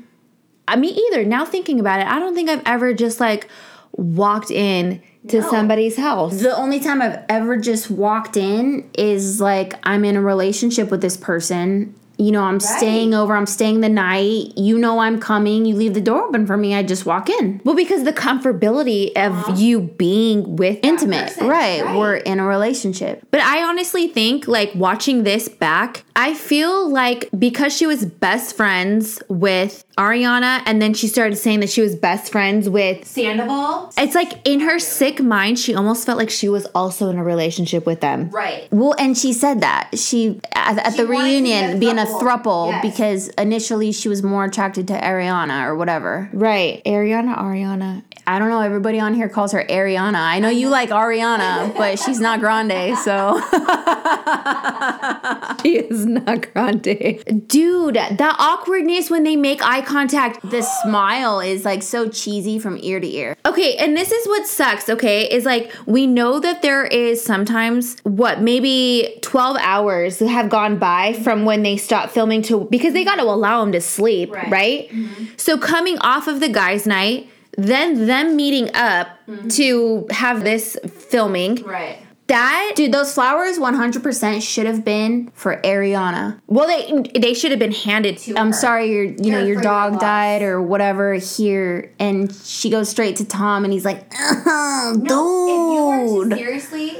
[0.67, 3.47] I mean, either now thinking about it, I don't think I've ever just like
[3.93, 5.49] walked in to No.
[5.49, 6.41] somebody's house.
[6.41, 11.01] The only time I've ever just walked in is like I'm in a relationship with
[11.01, 11.93] this person.
[12.19, 14.53] You know, I'm staying over, I'm staying the night.
[14.57, 15.65] You know I'm coming.
[15.65, 16.73] You leave the door open for me.
[16.73, 17.61] I just walk in.
[17.63, 21.27] Well, because the comfortability of you being with Intimate.
[21.27, 21.83] person, Right.
[21.83, 21.95] right.
[21.95, 23.23] We're in a relationship.
[23.29, 28.55] But I honestly think, like, watching this back, I feel like because she was best
[28.57, 33.93] friends with Ariana and then she started saying that she was best friends with Sandoval.
[33.97, 37.23] it's like in her sick mind she almost felt like she was also in a
[37.23, 38.31] relationship with them.
[38.31, 38.67] Right.
[38.71, 41.99] Well, and she said that she at, at She the wanted to be reunion being
[41.99, 42.81] a thruple Yes.
[42.81, 46.29] because initially she was more attracted to Ariana or whatever.
[46.33, 46.81] Right.
[46.85, 48.03] Ariana Ariana.
[48.25, 48.59] I don't know.
[48.61, 50.15] Everybody on here calls her Ariana.
[50.15, 53.39] I know you like Ariana, but she's not Grande, so
[55.61, 57.47] She is not grande.
[57.47, 60.49] Dude, that awkwardness when they make eye contact.
[60.49, 63.35] the smile is like so cheesy from ear to ear.
[63.45, 65.29] Okay, and this is what sucks, okay?
[65.29, 71.13] Is like we know that there is sometimes what maybe 12 hours have gone by
[71.13, 74.49] from when they stop filming to because they got to allow them to sleep, right?
[74.49, 74.89] Right.
[74.89, 75.25] Mm-hmm.
[75.37, 79.47] So coming off of the guys' night, then them meeting up mm-hmm.
[79.49, 81.63] to have this filming.
[81.63, 81.99] Right.
[82.27, 86.39] That Dude, those flowers 100% should have been for Ariana.
[86.47, 88.53] well they they should have been handed to I'm her.
[88.53, 90.01] sorry your you know your your dog loss.
[90.01, 96.23] died or whatever here and she goes straight to Tom and he's like, "Uh, were
[96.25, 96.37] to dude.
[96.37, 96.97] seriously.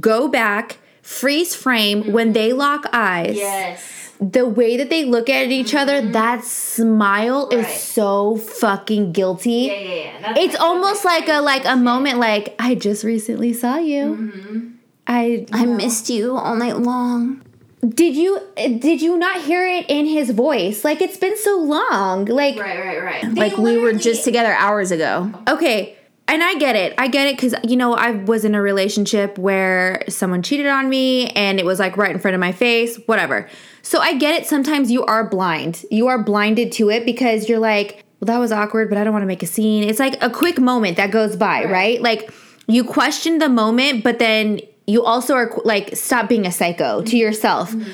[0.00, 3.36] Go back, freeze frame when they lock eyes.
[3.36, 4.09] Yes.
[4.20, 9.50] The way that they look at each other, that smile is so fucking guilty.
[9.50, 10.20] Yeah, yeah, yeah.
[10.20, 13.78] That's It's like- almost that's like a like a moment like I just recently saw
[13.78, 14.72] you.
[15.06, 17.42] I I missed you all night long.
[17.82, 20.84] did you did you not hear it in his voice?
[20.84, 22.26] Like it's been so long.
[22.26, 23.34] Like Right, right, right.
[23.34, 25.32] Like we were just together hours ago.
[25.48, 25.96] okay,
[26.30, 26.94] and I get it.
[26.96, 30.88] I get it cuz you know, I was in a relationship where someone cheated on
[30.88, 33.48] me and it was like right in front of my face, whatever.
[33.82, 34.46] So I get it.
[34.46, 35.84] Sometimes you are blind.
[35.90, 39.12] You are blinded to it because you're like, well, that was awkward, but I don't
[39.12, 39.82] want to make a scene.
[39.82, 41.70] It's like a quick moment that goes by, right?
[41.70, 42.02] Right.
[42.02, 42.32] Like
[42.66, 47.06] you question the moment, but then you also are like, stop being a psycho to
[47.06, 47.16] mm-hmm.
[47.16, 47.72] yourself.
[47.72, 47.90] Mm-hmm.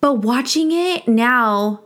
[0.00, 1.82] But watching it now,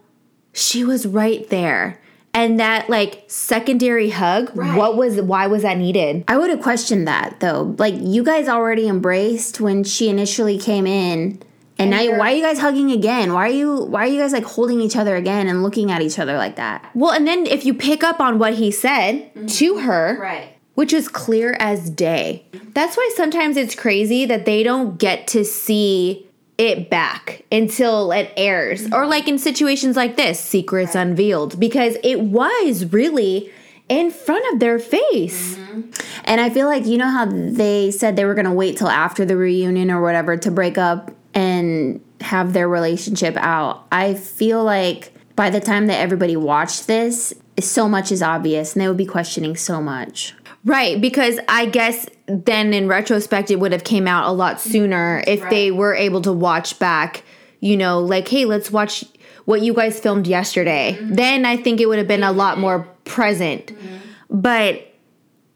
[0.52, 2.00] she was right there.
[2.32, 4.76] And that like secondary hug, Right.
[4.76, 6.24] what was why was that needed?
[6.28, 7.74] I would have questioned that though.
[7.78, 11.42] Like you guys already embraced when she initially came in.
[11.78, 13.32] And, now, why are you guys hugging again?
[13.32, 16.02] Why are you why are you guys like holding each other again and looking at
[16.02, 16.84] each other like that?
[16.94, 19.46] Well, and then if you pick up on what he said mm-hmm.
[19.46, 20.56] to her, Right.
[20.74, 22.44] which is clear as day.
[22.74, 26.28] That's why sometimes it's crazy that they don't get to see
[26.60, 28.86] it back until it airs.
[28.92, 33.50] Or like in situations like this, secrets unveiled because it was really
[33.88, 35.56] in front of their face.
[35.56, 35.90] Mm-hmm.
[36.24, 39.24] And I feel like you know how they said they were gonna wait till after
[39.24, 43.86] the reunion or whatever to break up and have their relationship out.
[43.90, 48.82] I feel like by the time that everybody watched this, so much is obvious and
[48.82, 50.34] they would be questioning so much.
[50.64, 55.24] Right, because I guess then in retrospect it would have came out a lot sooner
[55.26, 57.22] if they were able to watch back,
[57.60, 59.04] you know, like hey, let's watch
[59.46, 60.96] what you guys filmed yesterday.
[60.98, 61.14] Mm-hmm.
[61.14, 63.66] Then I think it would have been a lot more present.
[63.66, 63.96] Mm-hmm.
[64.40, 64.86] But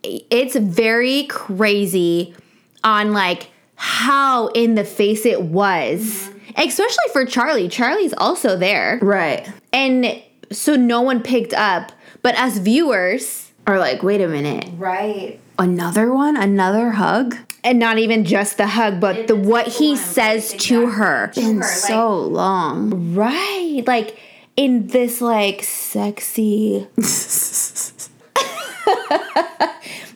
[0.02, 2.34] it's very crazy
[2.82, 6.00] on like how in the face it was.
[6.00, 6.38] Mm-hmm.
[6.56, 7.68] Especially for Charlie.
[7.68, 8.98] Charlie's also there.
[9.02, 9.48] Right.
[9.72, 14.68] And so no one picked up, but as viewers, Or like, wait a minute.
[14.76, 15.40] Right.
[15.58, 16.36] Another one?
[16.36, 17.36] Another hug?
[17.66, 20.98] and not even just the hug, but the what he one, says right, to exactly.
[20.98, 21.26] her.
[21.28, 23.14] To Been her, like- so long.
[23.14, 23.82] Right.
[23.86, 24.18] Like
[24.54, 26.86] in this like sexy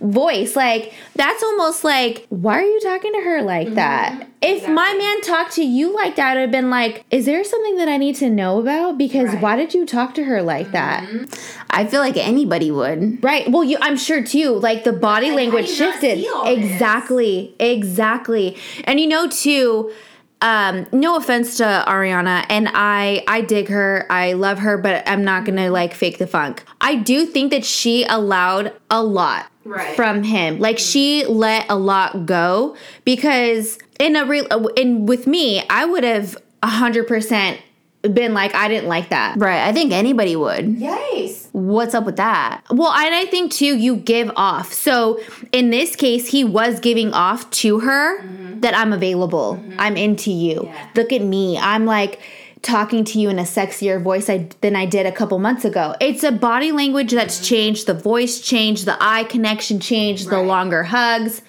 [0.01, 0.57] voice.
[0.57, 3.77] Like that's almost like why are you talking to her like mm-hmm.
[3.77, 4.29] that?
[4.41, 7.77] If my man talked to you like that, I'd have been like, is there something
[7.79, 8.97] that I need to know about?
[8.97, 9.43] Because Right.
[9.43, 11.03] why did you talk to her like that?
[11.03, 11.25] Mm-hmm.
[11.71, 13.23] I feel like anybody would.
[13.23, 13.51] Right.
[13.51, 16.19] Well, you I'm sure too, like the body Like, language how do you not shifted.
[16.21, 16.65] see all this?
[16.73, 17.55] Exactly.
[17.59, 18.57] Exactly.
[18.85, 19.93] And you know too,
[20.41, 25.25] um, no offense to Ariana, and I I dig her, I love her, but I'm
[25.25, 26.63] not gonna like fake the funk.
[26.81, 29.97] I do think that she allowed a lot Right.
[29.97, 30.61] from him.
[30.61, 34.47] Like she let a lot go because in a real
[34.77, 37.61] in with me, I would have hundred percent
[38.03, 39.37] been like, I didn't like that.
[39.39, 39.67] Right.
[39.67, 40.77] I think anybody would.
[40.79, 41.49] Yes.
[41.51, 42.63] What's up with that?
[42.71, 44.73] Well, and I think too, you give off.
[44.73, 45.21] So
[45.51, 48.23] in this case, he was giving off to her
[48.63, 49.55] that I'm available.
[49.55, 49.81] Mm-hmm.
[49.81, 50.63] I'm into you.
[50.65, 50.89] Yeah.
[50.95, 51.59] Look at me.
[51.59, 52.21] I'm like
[52.63, 55.95] talking to you in a sexier voice I, than I did a couple months ago.
[56.01, 57.45] It's a body language that's mm-hmm.
[57.45, 57.87] changed.
[57.87, 58.85] The voice changed.
[58.85, 60.29] The eye connection changed.
[60.29, 61.43] The longer hugs.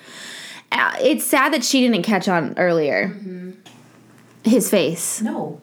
[0.71, 3.09] Uh, It's sad that she didn't catch on earlier.
[3.09, 3.51] Mm-hmm.
[4.43, 5.21] His face.
[5.21, 5.59] No.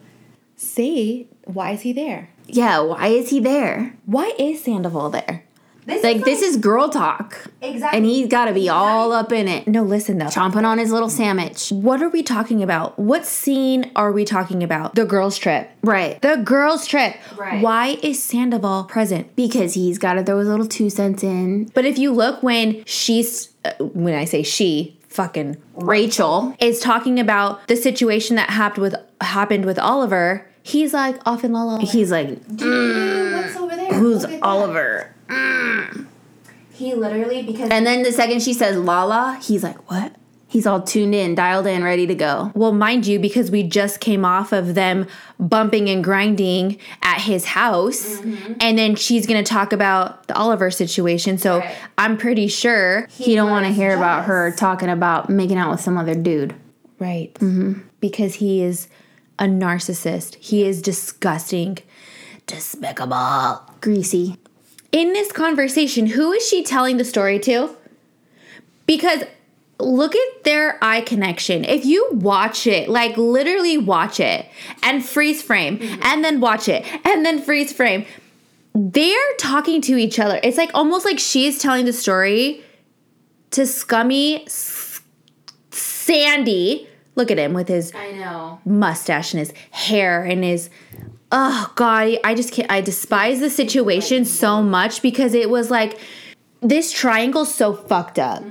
[0.57, 2.29] See, why is he there?
[2.47, 3.97] Yeah, why is he there?
[4.05, 5.43] Why is Sandoval there?
[5.87, 9.31] This Like is this is girl talk, exactly and he's got to be all up
[9.31, 10.25] in it, No, listen though.
[10.25, 11.69] chomping on his little sandwich.
[11.71, 12.99] What are we talking about?
[12.99, 14.95] What scene are we talking about?
[14.95, 15.71] The girls' trip.
[15.81, 16.21] Right.
[16.21, 17.15] The girls' trip.
[17.37, 17.63] Right.
[17.63, 19.33] Why is Sandoval present?
[19.37, 21.71] Because he's got to throw his little two cents in.
[21.73, 26.53] But if you look when she's, uh, when I say she, fucking Rachel.
[26.59, 31.53] is talking about the situation that happened with happened with Oliver, he's like off in
[31.53, 31.75] La La.
[31.75, 31.87] Land.
[31.87, 34.45] He's like, what's over there who's Look at that.
[34.45, 35.13] Oliver?
[36.77, 40.15] He literally because And then the second she says Lala, he's like, what?
[40.49, 42.53] He's all tuned in, dialed in, ready to go.
[42.55, 45.05] Well, mind you, because we just came off of them
[45.37, 51.37] bumping and grinding at his house, and then she's gonna talk about the Oliver situation.
[51.37, 51.75] So Right.
[51.97, 55.69] I'm pretty sure, He, don't want to was hear about her talking about making out
[55.69, 56.55] with some other dude.
[56.97, 57.33] right?
[57.35, 57.81] Mm-hmm.
[57.99, 58.87] Because he is
[59.37, 60.35] a narcissist.
[60.35, 61.79] He is disgusting,
[62.47, 63.61] despicable.
[63.81, 64.37] Greasy.
[64.97, 67.69] In this conversation, who is she telling the story to?
[68.87, 69.23] Because
[69.79, 71.63] look at their eye connection.
[71.63, 74.47] If you watch it, like literally watch it
[74.81, 76.01] and freeze frame mm-hmm.
[76.01, 78.05] and then watch it and then freeze frame,
[78.73, 80.39] they're talking to each other.
[80.41, 82.63] It's like almost like she's telling the story
[83.51, 85.01] to scummy S-
[85.71, 86.87] Sandy.
[87.15, 88.59] Look at him with his I know.
[88.65, 90.69] mustache and his hair and his
[91.31, 95.99] oh god i just can't i despise the situation so much because it was like
[96.61, 98.43] this triangle's so fucked up.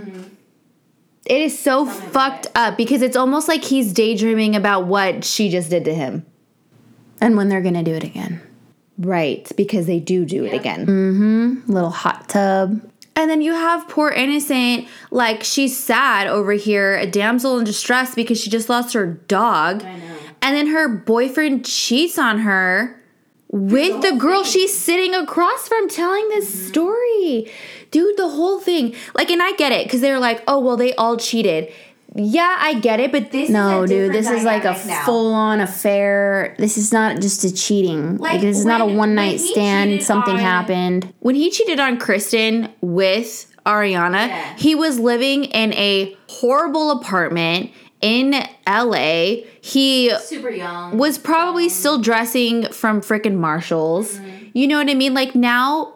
[1.25, 5.71] It is so fucked up because it's almost like he's daydreaming about what she just
[5.71, 6.25] did to him.
[7.21, 8.41] And when they're gonna do it again.
[8.99, 10.87] right because they do do it again.
[10.87, 11.73] Mm-hmm.
[11.73, 12.81] Little hot tub.
[13.17, 18.15] and then you have poor innocent like she's sad over here a damsel in distress
[18.15, 19.83] because she just lost her dog
[20.43, 23.01] and then her boyfriend cheats on her
[23.49, 26.69] with the girl she's sitting across from telling this mm-hmm.
[26.69, 27.53] story
[27.91, 30.93] dude the whole thing like and i get it because they're like oh well they
[30.97, 31.73] all cheated
[32.15, 36.57] yeah i get it but this No, dude, this is like a full on affair.
[36.59, 38.17] This is not just a cheating.
[38.17, 40.03] Like, Like, this is not a one night stand.
[40.03, 41.13] Something on- happened.
[41.21, 44.57] when he cheated on Kristen with Ariana, Yeah.
[44.57, 47.71] he was living in a horrible apartment
[48.07, 48.35] in
[48.69, 49.43] LA.
[49.61, 54.15] He super young was probably still dressing from frickin' Marshalls.
[54.15, 54.47] Mm-hmm.
[54.55, 55.13] You know what I mean?
[55.13, 55.95] Like now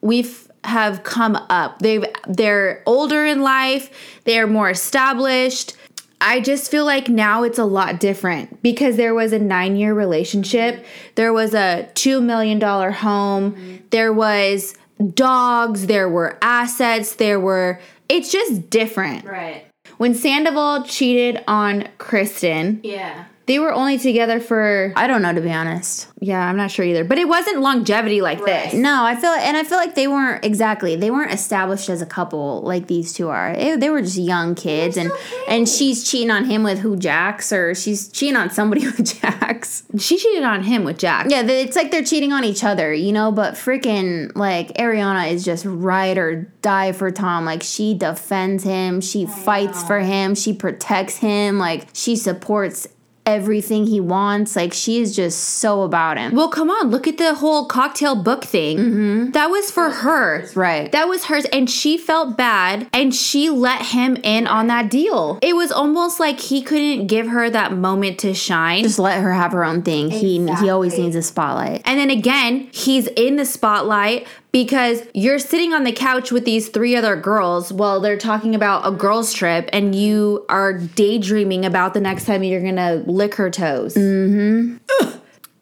[0.00, 1.80] we've have come up.
[1.80, 5.76] They've they're older in life, they're more established.
[6.22, 10.84] I just feel like now it's a lot different because there was a 9-year relationship.
[11.14, 13.52] There was a 2 million dollar home.
[13.52, 13.76] Mm-hmm.
[13.90, 14.74] There was
[15.14, 19.24] dogs, there were assets, there were it's just different.
[19.26, 19.69] right
[20.00, 25.40] When Sandoval cheated on Kristen, yeah they were only together for I don't know to
[25.40, 26.06] be honest.
[26.20, 27.02] yeah, I'm not sure either.
[27.02, 28.70] But it wasn't longevity like Right.
[28.70, 28.74] this.
[28.74, 30.94] No, I feel and I feel like they weren't exactly.
[30.94, 33.56] They weren't established as a couple like these two are.
[33.56, 35.10] They, they were just young kids, and
[35.48, 39.82] and she's cheating on him with who Jax, or she's cheating on somebody with Jax.
[39.98, 41.28] She cheated on him with Jax.
[41.30, 43.32] Yeah, it's like they're cheating on each other, you know.
[43.32, 47.44] But freaking like Ariana is just ride or die for Tom.
[47.44, 52.86] Like she defends him, she fights for him, she protects him, like she supports
[53.26, 54.56] everything he wants.
[54.56, 56.34] Like she is just so about him.
[56.34, 58.78] Well, come on, look at the whole cocktail book thing.
[58.78, 59.30] Mm-hmm.
[59.32, 60.48] That was for her.
[60.54, 60.90] Right.
[60.92, 65.38] That was hers, and she felt bad, and she let him in on that deal.
[65.42, 68.82] It was almost like he couldn't give her that moment to shine.
[68.82, 70.10] just let her have her own thing.
[70.10, 71.82] He he always needs a spotlight.
[71.84, 76.68] And then again, he's in the spotlight because you're sitting on the couch with these
[76.68, 81.94] three other girls while they're talking about a girls' trip, and you are daydreaming about
[81.94, 83.94] the next time you're gonna lick her toes.
[83.94, 84.76] Mm-hmm.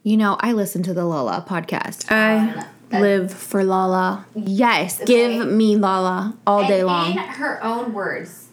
[0.04, 2.10] You know, I listen to the Lola podcast.
[2.10, 2.64] I
[2.98, 4.24] live for Lala.
[4.34, 7.10] yes, Give me Lala all day long.
[7.12, 8.46] in her own words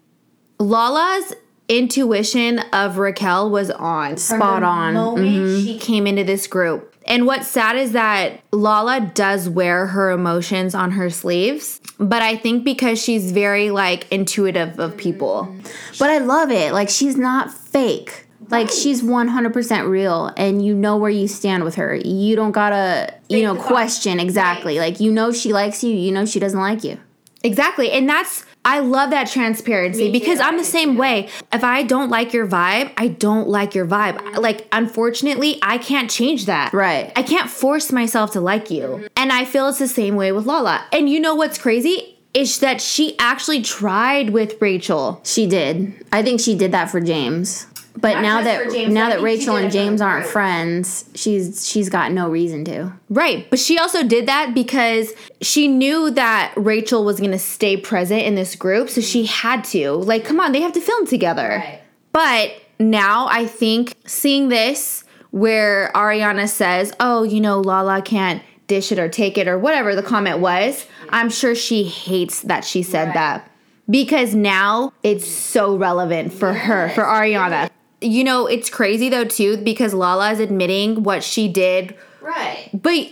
[0.60, 1.34] Lala's
[1.70, 4.10] intuition of Raquel was on.
[4.12, 4.94] from Spot the on.
[4.94, 6.95] moment she came into this group.
[7.06, 12.36] And what's sad is that Lala does wear her emotions on her sleeves, but I
[12.36, 15.48] think because she's very like intuitive of people.
[15.50, 15.96] Mm-hmm.
[16.00, 16.74] But I love it.
[16.74, 18.26] Like she's not fake.
[18.50, 21.96] Like she's 100% real and you know where you stand with her.
[21.96, 24.78] You don't gotta, you know, question exactly.
[24.80, 27.00] Like you know she likes you, you know she doesn't like you.
[27.44, 27.92] Exactly.
[27.92, 30.44] And that's I love that transparency Me because too.
[30.46, 31.00] I'm the same too.
[31.00, 31.30] way.
[31.54, 34.38] If I don't like your vibe, I don't like your vibe.
[34.38, 36.74] Like unfortunately, I can't change that.
[36.74, 37.12] Right.
[37.16, 39.08] I can't force myself to like you.
[39.16, 40.86] And I feel it's the same way with Lala.
[40.92, 42.18] And you know what's crazy?
[42.34, 45.22] Is that she actually tried with Rachel.
[45.24, 45.94] She did.
[46.12, 47.68] I think she did that for James.
[47.98, 50.34] But Not now that James, now that Rachel and James aren't group.
[50.34, 52.92] friends, she's she's got no reason to.
[53.10, 53.50] Right.
[53.50, 58.24] But she also did that because she knew that Rachel was going to stay present
[58.24, 58.90] in this group.
[58.90, 59.92] So she had to.
[59.92, 61.62] Like, come on, they have to film together.
[61.64, 61.82] Right.
[62.12, 68.92] But now I think seeing this where Ariana says, oh, you know, Lala can't dish
[68.92, 72.84] it or take it or whatever the comment was, I'm sure she hates that she
[72.84, 73.14] said Right.
[73.16, 73.52] that
[73.90, 77.70] because now it's so relevant for her, for Ariana.
[78.06, 82.70] You know, it's crazy though, too, because Lala is admitting what she did Right.
[82.74, 83.12] but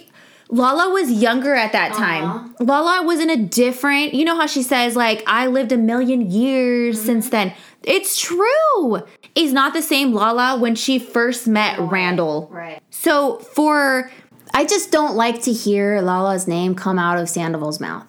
[0.49, 1.99] Lala was younger at that uh-huh.
[1.99, 2.55] time.
[2.59, 6.29] Lala was in a different, you know how she says, like, I lived a million
[6.29, 7.05] years mm-hmm.
[7.05, 7.53] since then.
[7.83, 9.03] It's true.
[9.35, 12.49] It's not the same Lala when she first met Randall.
[12.51, 12.81] Right.
[12.91, 14.11] So for
[14.53, 18.05] I just don't like to hear Lala's name come out of Sandoval's mouth.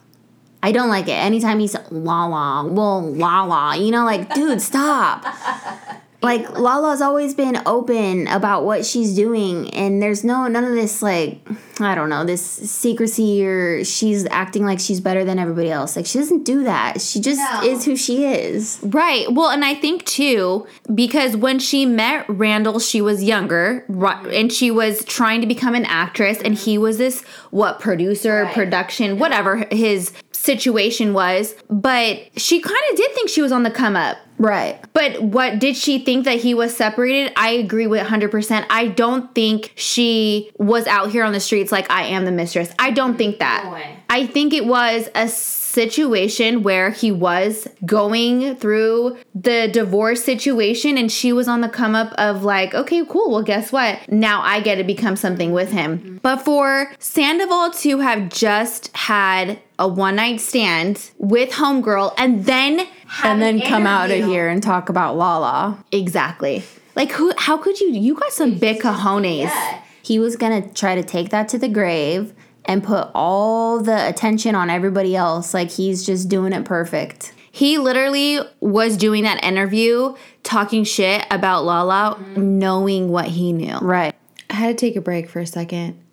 [0.62, 1.12] I don't like it.
[1.12, 5.24] Anytime he's Lala, well, Lala, you know, like, dude, stop.
[6.24, 11.02] Like Lala's always been open about what she's doing, and there's no none of this
[11.02, 11.38] like
[11.80, 15.96] I don't know this secrecy or she's acting like she's better than everybody else.
[15.96, 17.00] Like she doesn't do that.
[17.00, 17.62] She just No.
[17.68, 18.78] is who she is.
[18.82, 19.30] Right.
[19.30, 23.84] Well, and I think too, because when she met Randall, she was younger
[24.32, 28.54] and she was trying to become an actress, and he was this, what, producer, Right.
[28.54, 31.54] production, whatever his situation was.
[31.68, 34.16] But she kind of did think she was on the come up.
[34.38, 34.84] Right.
[34.92, 37.32] But what did she think that he was separated?
[37.36, 38.66] I agree with 100%.
[38.68, 42.72] I don't think she was out here on the streets like I am the mistress.
[42.78, 43.18] I don't mm-hmm.
[43.18, 43.64] think that.
[43.64, 44.00] No.
[44.10, 51.10] I think it was a situation where he was going through the divorce situation and
[51.10, 53.32] she was on the come up of like, okay, cool.
[53.32, 53.98] Well, guess what?
[54.08, 55.98] Now I get to become something with him.
[55.98, 56.16] Mm-hmm.
[56.18, 62.86] But for Sandoval to have just had a one night stand with Homegirl and then
[63.22, 65.84] and then come out of here and talk about Lala.
[65.92, 66.64] Exactly.
[66.96, 67.32] Like who?
[67.36, 67.90] How could you?
[67.90, 69.44] You got some big cojones.
[69.44, 69.82] Yeah.
[70.02, 72.32] He was gonna try to take that to the grave
[72.64, 75.54] and put all the attention on everybody else.
[75.54, 77.32] Like he's just doing it perfect.
[77.50, 82.58] He literally was doing that interview, talking shit about Lala, mm-hmm.
[82.58, 83.78] knowing what he knew.
[83.78, 84.14] Right.
[84.50, 86.03] I had to take a break for a second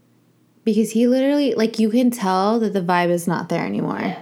[0.64, 4.16] because he literally, like, you can tell that the vibe is not there anymore.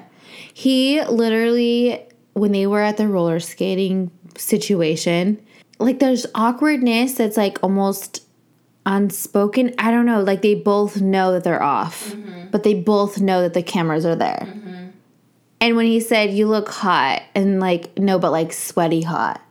[0.54, 5.42] He literally, when they were at the roller skating situation,
[5.80, 8.24] like, there's awkwardness that's like almost
[8.86, 9.74] unspoken.
[9.78, 10.22] I don't know.
[10.22, 12.50] Like, they both know that they're off, mm-hmm.
[12.52, 14.46] but they both know that the cameras are there.
[14.48, 14.88] Mm-hmm.
[15.62, 19.42] And when he said, You look hot, and like, no, but like sweaty hot.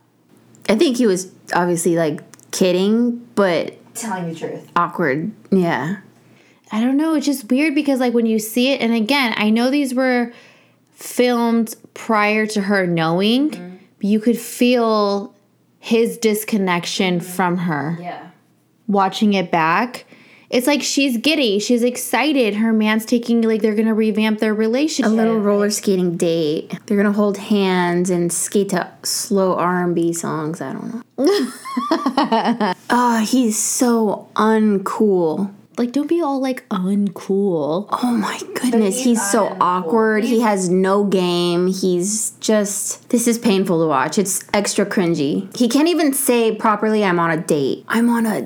[0.67, 2.21] I think he was obviously like
[2.51, 4.71] kidding, but Telling the truth.
[4.75, 5.31] awkward.
[5.51, 5.97] Yeah.
[6.71, 7.15] I don't know.
[7.15, 10.31] It's just weird because, like, when you see it, and again, I know these were
[10.91, 13.75] filmed prior to her knowing, mm-hmm.
[13.97, 15.33] but you could feel
[15.79, 17.27] his disconnection mm-hmm.
[17.27, 18.29] from her Yeah.
[18.87, 20.05] watching it back.
[20.49, 21.59] It's like she's giddy.
[21.59, 22.55] She's excited.
[22.55, 25.11] Her man's taking, like, they're going to revamp their relationship.
[25.11, 26.75] A little roller skating date.
[26.87, 30.59] They're gonna hold hands and skate to slow R and B songs.
[30.59, 31.03] I don't know.
[32.89, 35.53] oh, he's so uncool.
[35.79, 37.87] Like, don't be all, like, uncool.
[37.89, 39.57] Oh my goodness, he's he's, so uncool.
[39.61, 40.23] awkward.
[40.25, 41.67] He has no game.
[41.67, 44.17] He's just this is painful to watch.
[44.17, 45.55] It's extra cringy.
[45.57, 47.85] He can't even say properly I'm on a date.
[47.87, 48.39] I'm on a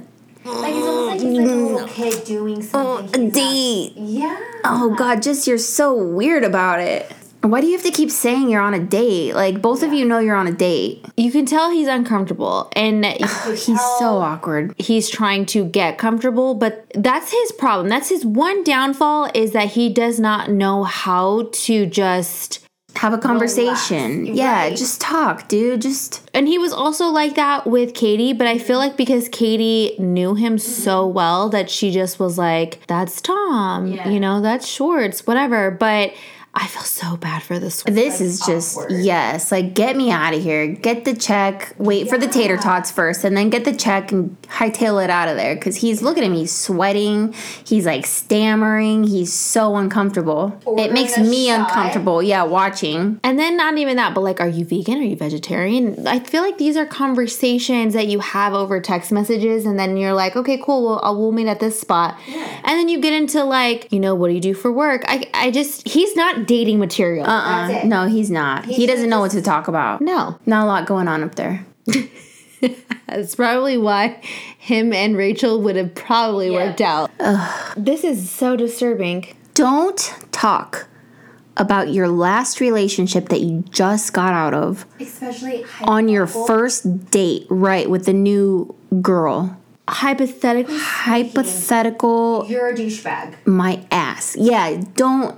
[0.46, 1.50] Like it's almost like he's like mm.
[1.50, 3.22] oh, a little kid doing something.
[3.22, 3.94] a he's not- date.
[3.96, 4.40] Yeah.
[4.64, 7.12] Oh god, just you're so weird about it.
[7.44, 9.36] Why do you have to keep saying you're on a date?
[9.36, 11.06] Like both of you know you're on a date.
[11.18, 12.72] You can tell he's uncomfortable.
[12.76, 14.74] And He's so awkward.
[14.78, 19.70] he's trying to get comfortable but that's his problem that's his one downfall is that
[19.70, 22.66] he does not know how to just
[22.96, 24.26] Have a conversation.
[24.28, 24.78] Yeah, Right.
[24.78, 25.82] just talk, dude.
[25.82, 29.96] Just and he was also like that with Katie but I feel like because Katie
[30.00, 30.84] knew him mm-hmm.
[30.84, 34.08] so well that she just was like that's Tom Yeah.
[34.10, 36.14] you know that's Schwartz whatever but
[36.56, 38.92] I feel so bad for this this is just awkward.
[39.04, 40.68] yes, like get me out of here.
[40.68, 41.74] Get the check.
[41.80, 45.28] Wait for the tater tots first, and then get the check and hightail it out
[45.28, 45.56] of there.
[45.56, 47.34] Because he's looking at me, He's sweating.
[47.66, 49.06] He's like stammering.
[49.06, 50.60] He's so uncomfortable.
[50.66, 51.62] Ordering it makes me shot.
[51.70, 52.22] uncomfortable.
[52.22, 53.20] Yeah, watching.
[53.24, 55.00] And then not even that, but like, are you vegan?
[55.00, 56.06] Are you vegetarian?
[56.06, 60.14] I feel like these are conversations that you have over text messages, and then you're
[60.14, 62.18] like, okay, cool, well, I'll, we'll meet at this spot.
[62.28, 62.62] yeah.
[62.66, 65.04] And then you get into like, you know, what do you do for work?
[65.08, 67.26] I, I just, he's not dating material.
[67.26, 67.88] Uh uh That's it.
[67.88, 68.66] No, he's not.
[68.66, 70.02] he should doesn't know what to talk about.
[70.02, 71.66] no, Not a lot going on up there.
[73.08, 74.22] that's probably why
[74.58, 76.68] him and Rachel would have probably Yeah.
[76.68, 77.12] worked out.
[77.76, 79.36] This is so disturbing.
[79.54, 80.88] Don't talk
[81.58, 87.10] about your last relationship that you just got out of Especially on your hypothetical- first
[87.12, 89.56] date, right, with the new girl.
[89.88, 93.36] Hypothetical, Hypothetical, You're a douchebag.
[93.46, 94.36] my ass.
[94.40, 95.38] Yeah, don't.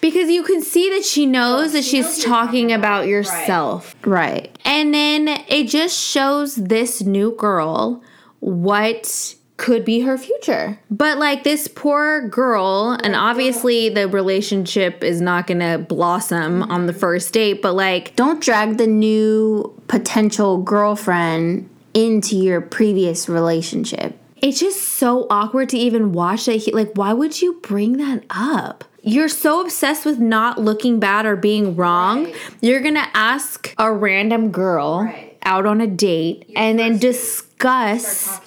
[0.00, 3.08] Because you can see that she knows that she she's knows talking talking about about-
[3.08, 3.94] yourself.
[4.04, 4.56] Right.
[4.64, 8.02] And then it just shows this new girl
[8.40, 10.78] what could be her future.
[10.90, 16.70] But like this poor girl, and obviously the relationship is not gonna blossom mm-hmm.
[16.70, 23.28] on the first date, but like, Don't drag the new potential girlfriend into your previous
[23.28, 24.18] relationship.
[24.42, 26.56] it's just so awkward to even watch that.
[26.56, 28.84] He, like, why would you bring that up?
[29.08, 32.24] You're so obsessed with not looking bad or being wrong.
[32.24, 32.34] Right.
[32.60, 35.36] You're gonna ask a random girl Right.
[35.44, 38.40] out on a date and then discuss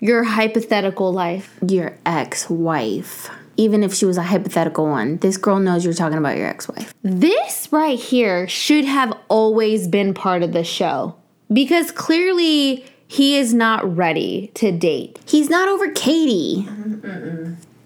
[0.00, 1.54] your hypothetical life.
[1.68, 3.28] Your ex wife.
[3.58, 6.68] Even if she was a hypothetical one, this girl knows you're talking about your ex
[6.68, 6.94] wife.
[7.02, 11.16] This right here should have always been part of the show
[11.52, 15.18] because clearly he is not ready to date.
[15.26, 16.66] He's not over Katie.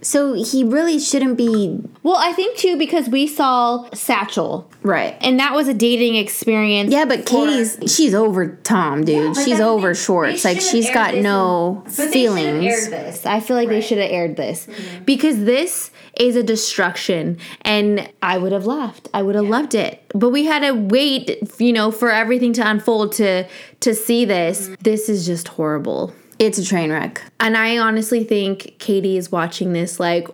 [0.07, 1.81] So he really shouldn't be.
[2.05, 5.17] Well, I think too because we saw Satchel Right.
[5.21, 6.93] and that was a dating experience.
[6.93, 9.35] Yeah, but Katie's she's over Tom, dude.
[9.35, 10.45] but she's over Schwartz.
[10.45, 12.65] Like she's got no in- but they should've feelings.
[12.65, 13.27] aired this.
[13.27, 15.05] I feel like they should have aired this mm-hmm.
[15.05, 15.91] because this
[16.21, 19.09] is a destruction and I would have laughed.
[19.13, 20.05] I would have loved it.
[20.15, 23.49] But we had to wait, you know, for everything to unfold to
[23.81, 24.69] to see this.
[24.69, 24.75] Mm-hmm.
[24.83, 26.15] This is just horrible.
[26.39, 27.23] It's a train wreck.
[27.41, 30.29] And I honestly think Katie is watching this like,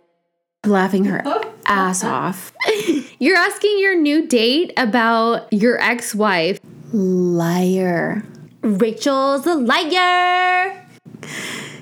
[0.64, 1.22] Laughing her
[1.66, 2.52] ass off.
[3.18, 6.60] you're asking your new date about your ex wife.
[6.92, 8.24] Liar.
[8.62, 10.86] Rachel's a liar.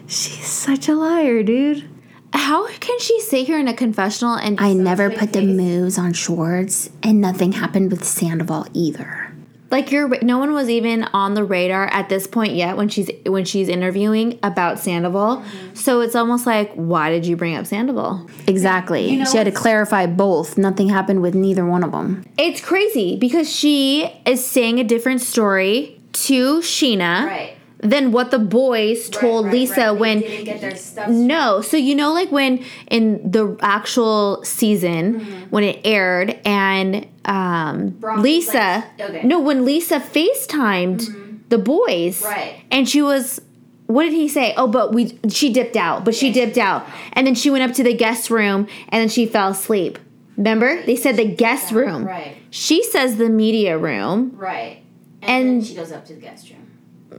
[0.06, 1.88] She's such a liar, dude.
[2.32, 6.12] How can she sit here in a confessional and I never put the moves on
[6.12, 9.29] Schwartz, and nothing happened with Sandoval either.
[9.70, 13.10] Like you're no one was even on the radar at this point yet when she's
[13.26, 15.38] when she's interviewing about Sandoval.
[15.38, 15.74] Mm-hmm.
[15.74, 18.28] So it's almost like why did you bring up Sandoval?
[18.46, 19.08] Exactly.
[19.08, 20.58] You know she had to clarify both.
[20.58, 22.24] Nothing happened with neither one of them.
[22.38, 27.56] It's crazy because she is saying a different story to Sheena Right.
[27.82, 32.12] Than what the boys told Lisa when didn't get their stuff No, so you know,
[32.12, 35.20] like when in the actual season
[35.50, 39.22] when it aired, and um, Brock Lisa, like- okay.
[39.24, 42.60] no, when Lisa FaceTimed the boys, Right.
[42.70, 43.40] and she was,
[43.86, 44.54] what did he say?
[44.56, 47.74] Oh, but we she dipped out, but she dipped out, and then she went up
[47.76, 49.98] to the guest room, and then she fell asleep.
[50.36, 52.04] Remember, they said the guest room.
[52.06, 52.36] Right.
[52.50, 54.32] She says the media room.
[54.36, 54.82] Right.
[55.22, 56.59] And- then she goes up to the guest room.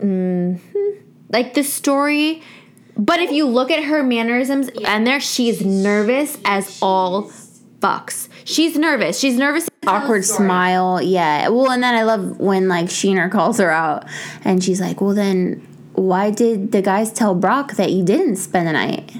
[0.02, 1.06] Mm-hmm.
[1.30, 2.42] like the story
[2.98, 7.32] but if you look at her mannerisms and there she's nervous as all
[7.80, 11.02] fucks she's nervous she's nervous Awkward smile.
[11.02, 11.48] Yeah.
[11.48, 14.06] Well, and then I love when like Sheener calls her out
[14.44, 15.56] and she's like, well, then
[15.94, 19.12] why did the guys tell Brock that you didn't spend the night?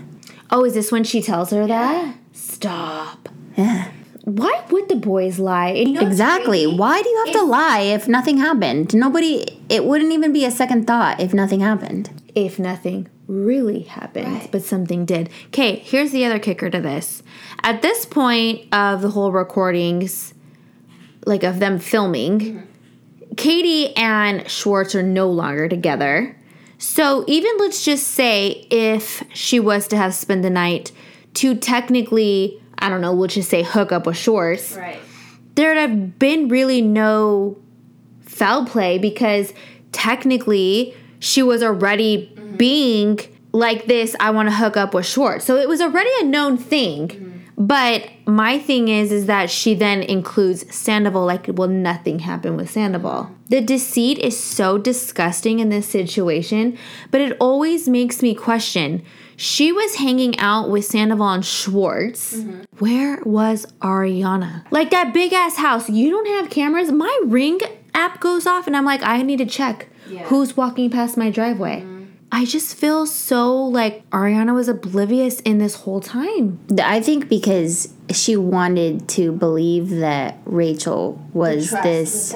[0.52, 3.90] oh is this when she tells her that stop Yeah.
[4.36, 6.66] Why would the boys lie It- know Exactly.
[6.68, 8.94] Why do you have to lie if nothing happened?
[8.94, 12.10] Nobody, it wouldn't even be a second thought if nothing happened.
[12.34, 14.50] if nothing really happened, Right.
[14.52, 15.30] but something did.
[15.48, 17.24] Okay, here's the other kicker to this.
[17.62, 20.34] At this point of the whole recordings,
[21.26, 22.60] like of them filming, mm-hmm.
[23.36, 26.36] Katie and Schwartz are no longer together.
[26.78, 30.92] So even let's just say if she was to have spent the night
[31.36, 35.00] to technically, I don't know, we'll just say hook up with Schwartz Right.
[35.56, 37.58] there'd have been really no
[38.22, 39.54] foul play because
[39.92, 42.56] technically she was already mm-hmm.
[42.56, 43.20] being
[43.54, 45.46] like this i want to hook up with Schwartz.
[45.46, 47.08] so it was already a known thing.
[47.10, 47.28] Mm-hmm.
[47.58, 52.72] But my thing is is that she then includes sandoval like well nothing happened with
[52.72, 53.30] sandoval.
[53.50, 56.78] The deceit is so disgusting in this situation
[57.12, 59.04] but it always makes me question
[59.42, 62.44] she was hanging out with sandoval and schwartz
[62.78, 64.66] where was Ariana?
[64.72, 65.90] Like that big ass house.
[65.90, 66.92] You don't have cameras.
[66.92, 67.60] My ring
[67.96, 70.24] app goes off and I'm like, I need to check Yeah.
[70.26, 71.86] who's walking past my driveway.
[72.32, 76.60] I just feel so like Ariana was oblivious in this whole time.
[76.82, 82.36] I think because she wanted to believe that Rachel was this was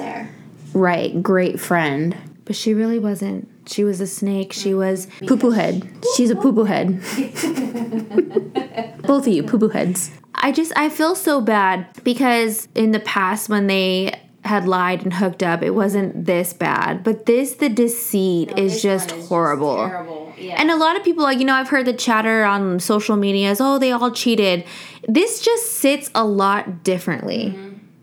[0.74, 2.16] right great friend.
[2.44, 3.48] But she really wasn't.
[3.66, 4.52] She was a snake.
[4.52, 5.88] She was Poo poo head.
[6.16, 7.00] She's a poo poo head.
[9.06, 10.10] Both of you, poo poo heads.
[10.34, 15.12] I just I feel so bad because in the past when they had lied and
[15.12, 17.02] hooked up, it wasn't this bad.
[17.02, 19.76] But this the deceit is just is horrible.
[19.88, 20.32] terrible.
[20.38, 20.60] Yeah.
[20.60, 23.50] And a lot of people, like, you know, I've heard the chatter on social media
[23.50, 24.64] is, oh, they all cheated.
[25.08, 27.58] This just sits a lot differently.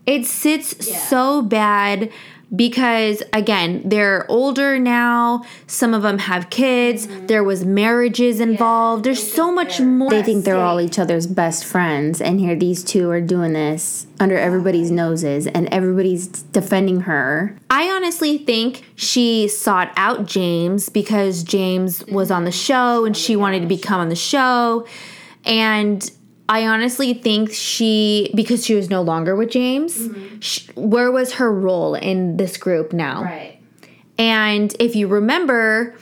[0.06, 0.90] It sits Mm-hmm.
[0.92, 0.98] Yeah.
[0.98, 2.10] so bad
[2.54, 5.42] because, again, they're older now.
[5.66, 7.08] Some of them have kids.
[7.26, 9.04] There was marriages involved.
[9.04, 9.36] There's Mm-hmm.
[9.36, 10.10] So much more.
[10.10, 14.06] They think they're all each other's best friends, and here these two are doing this
[14.20, 17.56] under everybody's noses, and everybody's defending her.
[17.70, 23.34] I honestly think she sought out James because James was on the show and she
[23.34, 24.86] wanted to become on the show.
[25.44, 26.08] And
[26.48, 30.08] I honestly think she, because she was no longer with James,
[30.40, 33.22] sh where was her role in this group now?
[33.22, 33.58] Right.
[34.18, 35.94] And if you remember,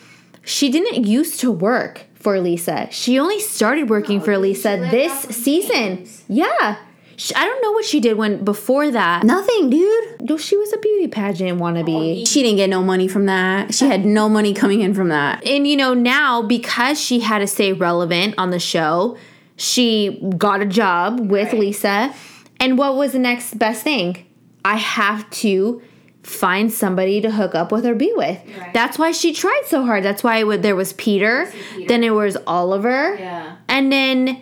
[0.44, 2.88] she didn't used to work for Lisa.
[2.90, 5.96] She only started working for Lisa this season.
[5.98, 6.24] James.
[6.28, 6.76] Yeah.
[7.16, 9.22] Sh- I don't know what she did when before that.
[9.24, 10.28] Nothing, dude.
[10.28, 12.26] No, she was a beauty pageant wannabe.
[12.26, 13.74] She didn't get no money from that.
[13.74, 15.46] She had no money coming in from that.
[15.46, 19.16] and you know now because she had to stay relevant on the show
[19.56, 21.60] she got a job with Right.
[21.60, 22.14] lisa
[22.60, 24.24] and what was the next best thing
[24.64, 25.82] i have to
[26.22, 28.72] find somebody to hook up with or be with Right.
[28.72, 31.88] that's why she tried so hard that's why there was peter, Peter.
[31.88, 33.56] then it was oliver Yeah.
[33.68, 34.40] and then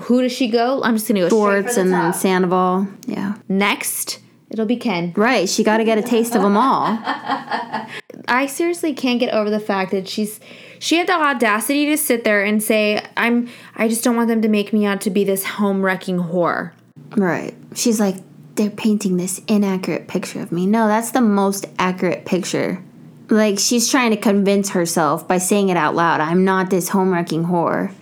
[0.00, 1.28] who does she go i'm just gonna go.
[1.28, 2.12] Schwartz the and then.
[2.12, 2.88] Sandoval.
[3.06, 3.34] Yeah.
[3.48, 5.46] next it'll be ken Right.
[5.48, 6.86] She got to get a taste of them all.
[8.28, 10.40] I seriously can't get over the fact that she's
[10.78, 14.42] she had the audacity to sit there and say, I'm I just don't want them
[14.42, 16.72] to make me out to be this home wrecking whore.
[17.16, 17.54] Right.
[17.74, 18.16] She's like,
[18.54, 20.66] they're painting this inaccurate picture of me.
[20.66, 22.82] No, that's the most accurate picture.
[23.30, 27.12] Like, she's trying to convince herself by saying it out loud I'm not this home
[27.12, 27.92] wrecking whore.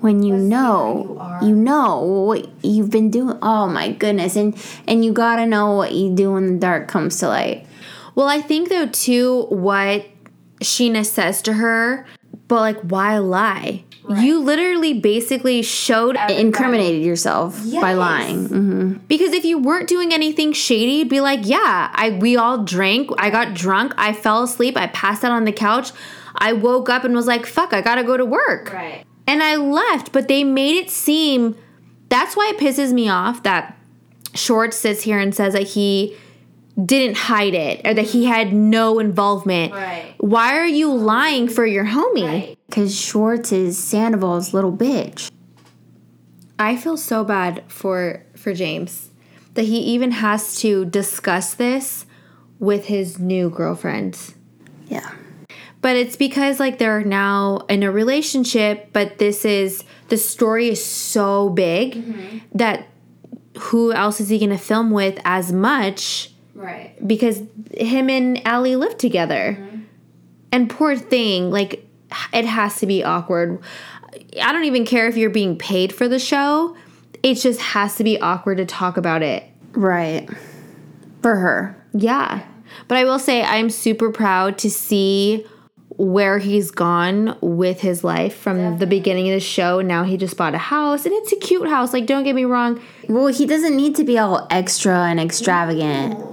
[0.00, 1.44] When you you know, are.
[1.44, 3.38] you know what you've been doing.
[3.42, 4.34] Oh my goodness.
[4.34, 4.56] And
[4.86, 7.66] and you gotta know what you do when the dark comes to light.
[8.14, 10.06] Well, I think though too what
[10.60, 12.06] Sheena says to her,
[12.50, 13.84] but like why lie?
[14.18, 17.96] You literally basically showed Incriminated yourself by Yes.
[17.96, 18.46] lying.
[18.46, 22.64] hmm because if you weren't doing anything shady, you'd be like, yeah, I we all
[22.64, 25.92] drank, I got drunk, I fell asleep, I passed out on the couch,
[26.34, 28.72] I woke up and was like, fuck, I gotta go to work.
[28.72, 29.04] Right.
[29.28, 31.54] and I left, but they made it seem
[32.08, 33.76] that's why it pisses me off that
[34.34, 36.16] Schwartz sits here and says that he
[36.86, 38.32] didn't hide it or that he mm-hmm.
[38.32, 39.72] had no involvement.
[39.72, 40.14] Right.
[40.18, 42.24] Why are you lying for your homie?
[42.24, 42.58] Right.
[42.66, 45.30] Because Schwartz is Sandoval's little bitch.
[46.58, 49.10] I feel so bad for for James
[49.54, 52.06] that he even has to discuss this
[52.58, 54.34] with his new girlfriend.
[54.86, 55.10] Yeah.
[55.80, 60.84] But it's because like they're now in a relationship, but this is the story is
[60.84, 62.38] so big mm-hmm.
[62.52, 62.86] that
[63.58, 66.94] who else is he going to film with as much Right.
[67.06, 67.42] because
[67.72, 69.56] him and Ally live together.
[69.58, 69.80] Mm-hmm.
[70.52, 71.86] And poor thing, like
[72.32, 73.62] it has to be awkward.
[74.42, 76.76] I don't even care if you're being paid for the show.
[77.22, 79.44] It just has to be awkward to talk about it.
[79.72, 80.28] Right.
[81.22, 81.82] For her.
[81.92, 82.44] Yeah.
[82.88, 85.46] But I will say I'm super proud to see
[85.96, 89.80] where he's gone with his life from the beginning of the show.
[89.80, 91.92] Now he just bought a house and it's a cute house.
[91.92, 92.80] Like don't get me wrong.
[93.08, 96.29] Well, he doesn't need to be all extra and extravagant.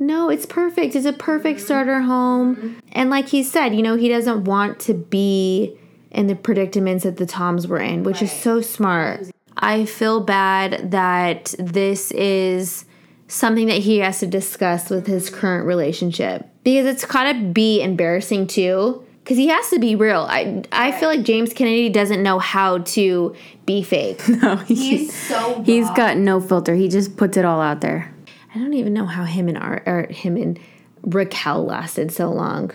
[0.00, 0.96] No, it's perfect.
[0.96, 1.66] It's a perfect mm-hmm.
[1.66, 2.56] starter home.
[2.56, 2.78] Mm-hmm.
[2.92, 5.76] And like he said, you know, he doesn't want to be
[6.10, 9.26] in the predicaments that the Toms were in, which is so smart.
[9.58, 12.86] I feel bad that this is
[13.28, 15.38] something that he has to discuss with his mm-hmm.
[15.38, 20.26] current relationship because it's kind of be embarrassing too because he has to be real.
[20.28, 23.36] I I feel like James Kennedy doesn't know how to
[23.66, 24.20] be fake.
[24.28, 25.94] No, He's so he's raw.
[25.94, 26.74] got no filter.
[26.74, 28.12] He just puts it all out there.
[28.54, 30.58] I don't even know how him and Art or him and
[31.02, 32.72] Raquel lasted so long.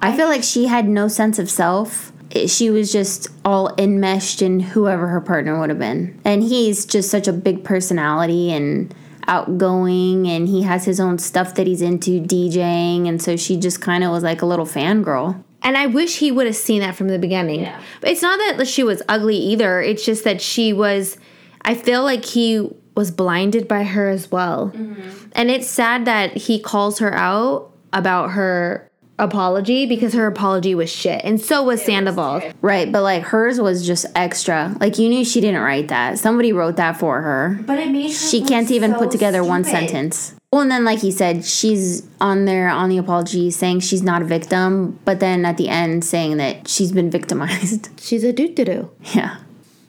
[0.00, 2.12] I feel like she had no sense of self.
[2.46, 6.20] She was just all enmeshed in whoever her partner would have been.
[6.24, 8.92] And he's just such a big personality and
[9.28, 13.08] outgoing, and he has his own stuff that he's into, DJing.
[13.08, 15.42] And so she just kind of was like a little fangirl.
[15.62, 17.60] And I wish he would have seen that from the beginning.
[17.60, 17.80] Yeah.
[18.00, 19.80] But it's not that she was ugly either.
[19.80, 21.16] It's just that she was,
[21.62, 24.72] I feel like he was blinded by her as well.
[24.74, 25.28] Mm-hmm.
[25.32, 30.90] And it's sad that he calls her out about her apology because her apology was
[30.90, 31.20] shit.
[31.24, 32.42] And so was Sandoval.
[32.60, 34.74] Right, but like hers was just extra.
[34.80, 36.18] Like you knew she didn't write that.
[36.18, 37.58] Somebody wrote that for her.
[37.66, 40.34] But it made her She can't even so put together one sentence.
[40.52, 44.22] Well, and then like he said, she's on there on the apology saying she's not
[44.22, 47.90] a victim, but then at the end saying that she's been victimized.
[48.00, 48.90] She's a doo doo.
[49.14, 49.38] yeah.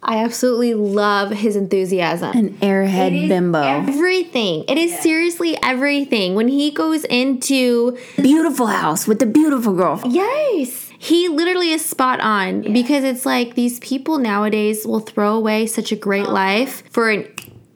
[0.08, 2.36] I absolutely love his enthusiasm.
[2.36, 3.62] An airhead It is bimbo.
[3.62, 4.64] Everything.
[4.70, 6.34] It is seriously everything.
[6.34, 10.01] When he goes into beautiful house with the beautiful girl.
[10.05, 10.89] Yes.
[10.97, 15.91] He literally is spot on because it's like these people nowadays will throw away such
[15.91, 16.32] a great oh.
[16.32, 17.28] life for an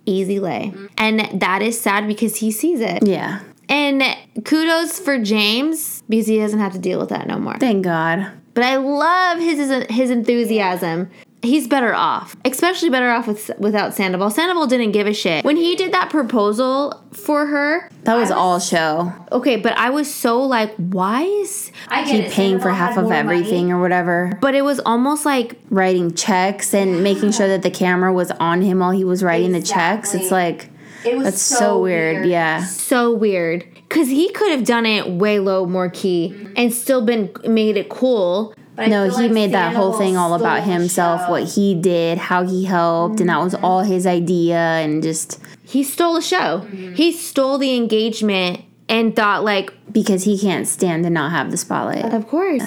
[0.05, 0.71] easy lay.
[0.73, 0.85] Mm-hmm.
[0.97, 3.05] And that is sad because he sees it.
[3.05, 3.41] Yeah.
[3.67, 4.03] And
[4.45, 7.57] kudos for James because he doesn't have to deal with that no more.
[7.57, 8.31] Thank God.
[8.53, 11.09] But I love his his enthusiasm.
[11.43, 14.29] He's better off, especially better off with without Sandoval.
[14.29, 17.89] Sandoval didn't give a shit when he did that proposal for her.
[18.03, 19.11] That was, all show.
[19.31, 21.71] Okay, but I was so like, why is?
[21.87, 22.31] I He it.
[22.31, 23.73] paying for half of everything money.
[23.73, 24.37] or whatever.
[24.41, 28.61] But it was almost like Writing checks and making sure that the camera was on
[28.61, 30.13] him while he was writing the checks.
[30.13, 30.69] It's like
[31.05, 32.25] It was that's so, weird.
[32.27, 32.63] Yeah.
[32.65, 37.31] so weird because he could have done it way low, more key, and still been
[37.45, 38.53] made it cool.
[38.75, 42.43] But No, he like made that whole thing all about himself, what he did, how
[42.45, 46.59] he helped, and that was all his idea and just He stole the show.
[46.95, 51.57] He stole the engagement and thought like, because he can't stand to not have the
[51.57, 52.05] spotlight.
[52.13, 52.63] of course.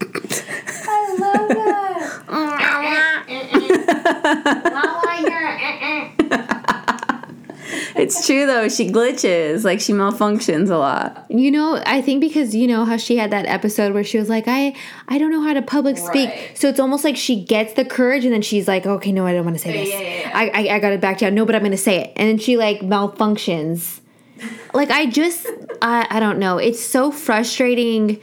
[0.00, 2.22] I love that.
[7.94, 11.26] It's true though, she glitches, like she malfunctions a lot.
[11.28, 14.28] You know, I think because you know how she had that episode where she was
[14.28, 14.74] like, I
[15.08, 16.28] I don't know how to public speak.
[16.30, 16.50] Right.
[16.58, 19.32] So it's almost like she gets the courage and then she's like, okay, no, I
[19.32, 19.90] don't want to say this.
[19.90, 20.30] yeah, yeah.
[20.34, 21.34] I, I I got it back down.
[21.34, 22.12] No, but I'm going to say it.
[22.16, 24.00] And then she like malfunctions.
[24.74, 25.46] like I just
[25.82, 26.58] I I don't know.
[26.58, 28.20] It's so frustrating.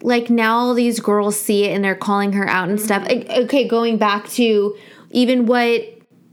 [0.00, 3.02] Like now all these girls see it and they're calling her out and stuff.
[3.04, 3.42] Mm-hmm.
[3.44, 4.76] Okay, going back to
[5.10, 5.82] even what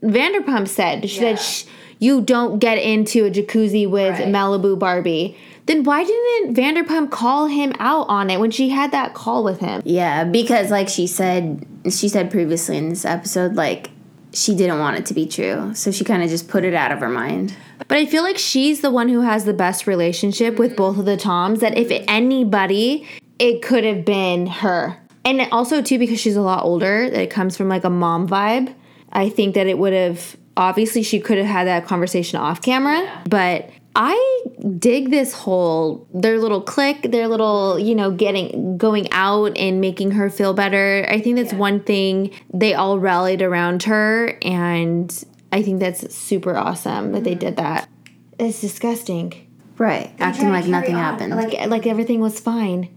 [0.04, 1.10] Vanderpump said.
[1.10, 1.36] She Yeah.
[1.36, 1.64] said sh-
[2.00, 4.28] you don't get into a jacuzzi with Right.
[4.28, 5.38] Malibu Barbie.
[5.66, 9.60] Then why didn't Vanderpump call him out on it when she had that call with
[9.60, 9.82] him?
[9.84, 13.90] Yeah, because like she said, she said previously in this episode, like
[14.32, 16.92] she didn't want it to be true, so she kind of just put it out
[16.92, 17.56] of her mind.
[17.88, 20.78] But I feel like she's the one who has the best relationship with mm-hmm.
[20.78, 21.62] both of the Toms.
[21.62, 23.08] That if anybody,
[23.40, 24.98] it could have been her.
[25.24, 28.28] And also too because she's a lot older, that it comes from like a mom
[28.28, 28.74] vibe.
[29.12, 33.24] I think that it would have obviously she could have had that conversation off camera,
[33.30, 34.44] but I
[34.78, 40.12] dig this whole their little click, their little, you know, getting going out and making
[40.12, 41.06] her feel better.
[41.10, 46.58] I think that's one thing they all rallied around her and I think that's super
[46.58, 47.40] awesome that they mm-hmm.
[47.40, 47.90] did that.
[48.38, 49.42] It's disgusting.
[49.78, 51.36] Right, acting like nothing on, happened.
[51.36, 52.90] Like like everything was fine.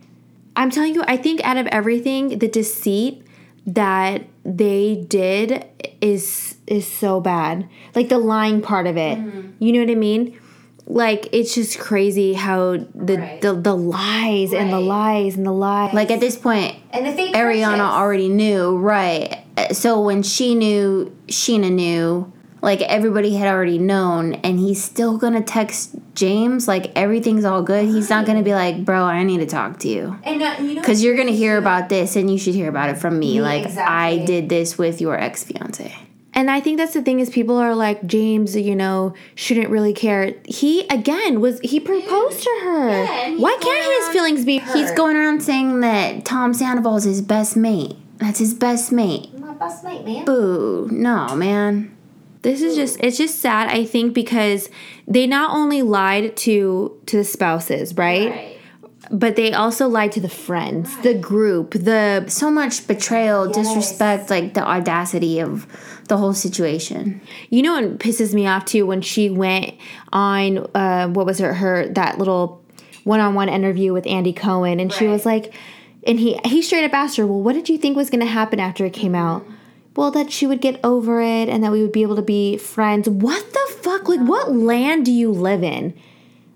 [0.54, 3.24] I'm telling you, I think out of everything, the deceit
[3.66, 5.64] that they did
[6.00, 7.68] is is so bad.
[7.94, 9.18] Like the lying part of it.
[9.58, 10.38] You know what I mean?
[10.86, 13.40] Like it's just crazy how the Right.
[13.42, 15.92] the, the lies and the lies and the lies.
[15.92, 19.44] like at this point, And the fake Ariana already knew, right?
[19.72, 25.42] So when she knew, Sheena knew, like everybody had already known, and he's still gonna
[25.42, 27.84] text James like everything's all good.
[27.84, 30.16] He's not gonna be like, bro, I need to talk to you.
[30.24, 32.88] And uh, you know Because you're gonna hear about this, and you should hear about
[32.88, 33.34] it from me.
[33.34, 35.94] Me, like I did this with your ex fiance.
[36.38, 39.92] And I think that's the thing is people are like James, you know, shouldn't really
[39.92, 40.34] care.
[40.44, 42.90] He again was he proposed to her.
[42.90, 47.02] and he's Why can't his feelings be He's going around saying that Tom Sandoval is
[47.02, 47.96] his best mate.
[48.18, 49.36] That's his best mate.
[49.36, 50.24] my best mate, man.
[50.26, 50.88] Boo.
[50.92, 51.96] No, man.
[52.42, 54.70] This is just it's just sad I think because
[55.08, 58.30] they not only lied to to the spouses, right?
[58.30, 58.57] Right.
[59.10, 63.56] But they also lied to the friends, the group, the So much betrayal, Yes.
[63.56, 65.66] disrespect, like the audacity of
[66.08, 67.20] the whole situation.
[67.50, 69.74] You know what pisses me off too when she went
[70.12, 72.62] on uh, what was her her that little
[73.04, 75.54] one on one interview with Andy Cohen and she was like
[76.06, 78.60] and he he straight up asked her, Well, what did you think was gonna happen
[78.60, 79.44] after it came out?
[79.96, 82.56] Well, that she would get over it and that we would be able to be
[82.56, 83.08] friends.
[83.08, 84.08] What the fuck?
[84.08, 85.94] Like what land do you live in?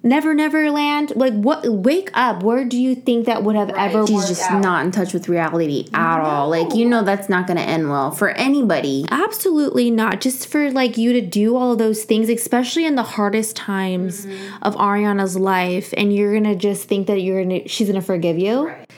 [0.05, 1.13] Never Never Land?
[1.15, 2.43] Like what wake up.
[2.43, 4.61] Where do you think that would have ever She's just out.
[4.61, 6.49] not in touch with reality at all.
[6.49, 9.05] Like, you know, that's not going to end well for anybody.
[9.11, 10.21] Absolutely not.
[10.21, 14.27] Just for like you to do all of those things, especially in the hardest times
[14.27, 14.63] mm-hmm.
[14.63, 18.69] of Ariana's life, and you're gonna just think that you're gonna she's gonna forgive you.
[18.69, 18.91] Right.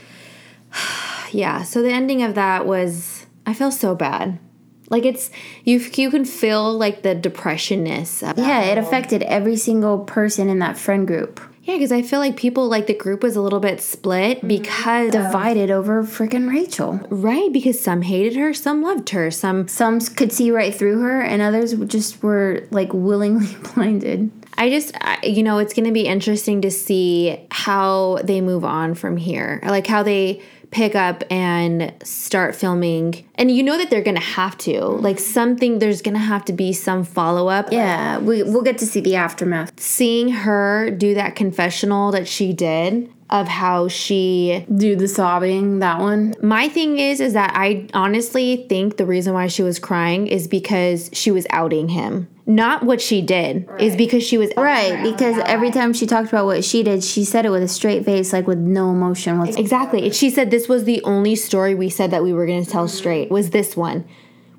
[1.33, 1.65] Yeah.
[1.65, 4.39] So the ending of that was I feel so bad.
[4.91, 5.31] Like it's
[5.65, 10.59] you you can feel like the depressionness of Yeah, it affected every single person in
[10.59, 11.41] that friend group.
[11.65, 14.49] Yeah, because I feel like people like the group was a little bit split mm-hmm.
[14.49, 17.01] because Divided over freaking Rachel.
[17.09, 21.23] right because some hated her, some loved her, some Some could see right through her,
[21.23, 24.31] and others just were like willingly blinded.
[24.57, 28.65] I just, I, you know, it's going to be interesting to see how they move
[28.65, 29.61] on from here.
[29.65, 30.43] Like how they
[30.75, 33.25] pick up and start filming.
[33.37, 34.85] And you know that they're to have to.
[34.85, 37.71] Like something, there's to have to be some follow up.
[37.71, 39.79] Yeah, we, we'll get to see the aftermath.
[39.79, 45.99] Seeing her do that confessional that she did of how she Do the sobbing, that
[45.99, 46.35] one.
[46.43, 50.47] my thing is is that I honestly think the reason why she was crying is
[50.47, 52.29] because she was outing him.
[52.47, 56.29] Not what she did, is because she was Right, because Yeah, every time she talked
[56.29, 59.39] about what she did, she said it with a straight face, like with no emotion.
[59.39, 59.61] whatsoever.
[59.61, 60.11] Exactly.
[60.11, 62.87] She said this was the only story we said that we were going to tell
[62.87, 64.05] straight was this one,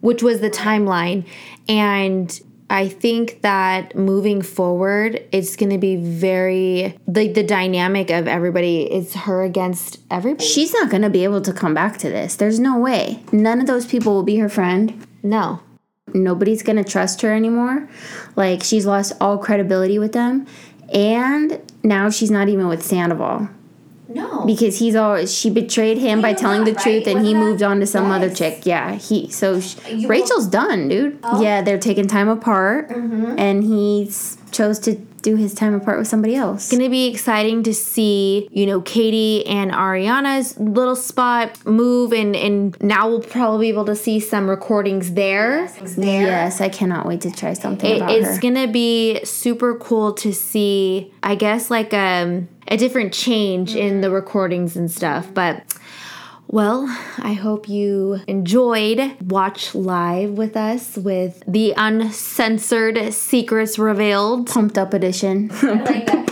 [0.01, 1.25] which was the timeline.
[1.69, 8.27] And I think that moving forward, it's going to be very like the dynamic of
[8.27, 10.43] everybody is her against everybody.
[10.45, 12.35] She's not gonna be able to come back to this.
[12.35, 13.21] There's no way.
[13.31, 15.05] None of those people will be her friend.
[15.21, 15.59] No.
[16.15, 17.87] Nobody's gonna trust her anymore.
[18.35, 20.47] Like she's lost all credibility with them,
[20.93, 23.49] and now she's not even with Sandoval
[24.07, 24.45] No.
[24.45, 27.15] because he's all she betrayed him by telling that, the truth, right?
[27.15, 28.65] and he Wasn't that- moved on to some other chick.
[28.65, 31.19] Yeah, he so sh- You- Rachel's done, dude.
[31.23, 31.41] Oh.
[31.41, 33.35] Yeah, they're taking time apart, Mm-hmm.
[33.37, 34.09] and he
[34.51, 34.95] chose to
[35.25, 36.71] do his time apart with somebody else.
[36.71, 42.35] It's to be exciting to see, you know, Katie and Ariana's little spot move and
[42.35, 45.67] and now we'll probably be able to see some recordings there.
[45.67, 46.21] Things there.
[46.21, 48.41] Yes, I cannot wait to try something It- it's her.
[48.41, 54.09] gonna be super cool to see i guess like um a different change in the
[54.11, 55.63] recordings and stuff but
[56.55, 56.85] well
[57.19, 64.93] i hope you enjoyed watch live with us with the uncensored secrets revealed Pumped up
[64.93, 65.51] edition.
[65.61, 66.25] I like that.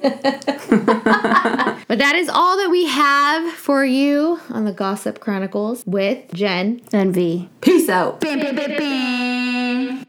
[1.88, 6.80] but that is all that we have for you on the gossip chronicles with jen
[6.90, 7.50] and V.
[7.60, 10.06] peace out Bam, bam, bam, bam.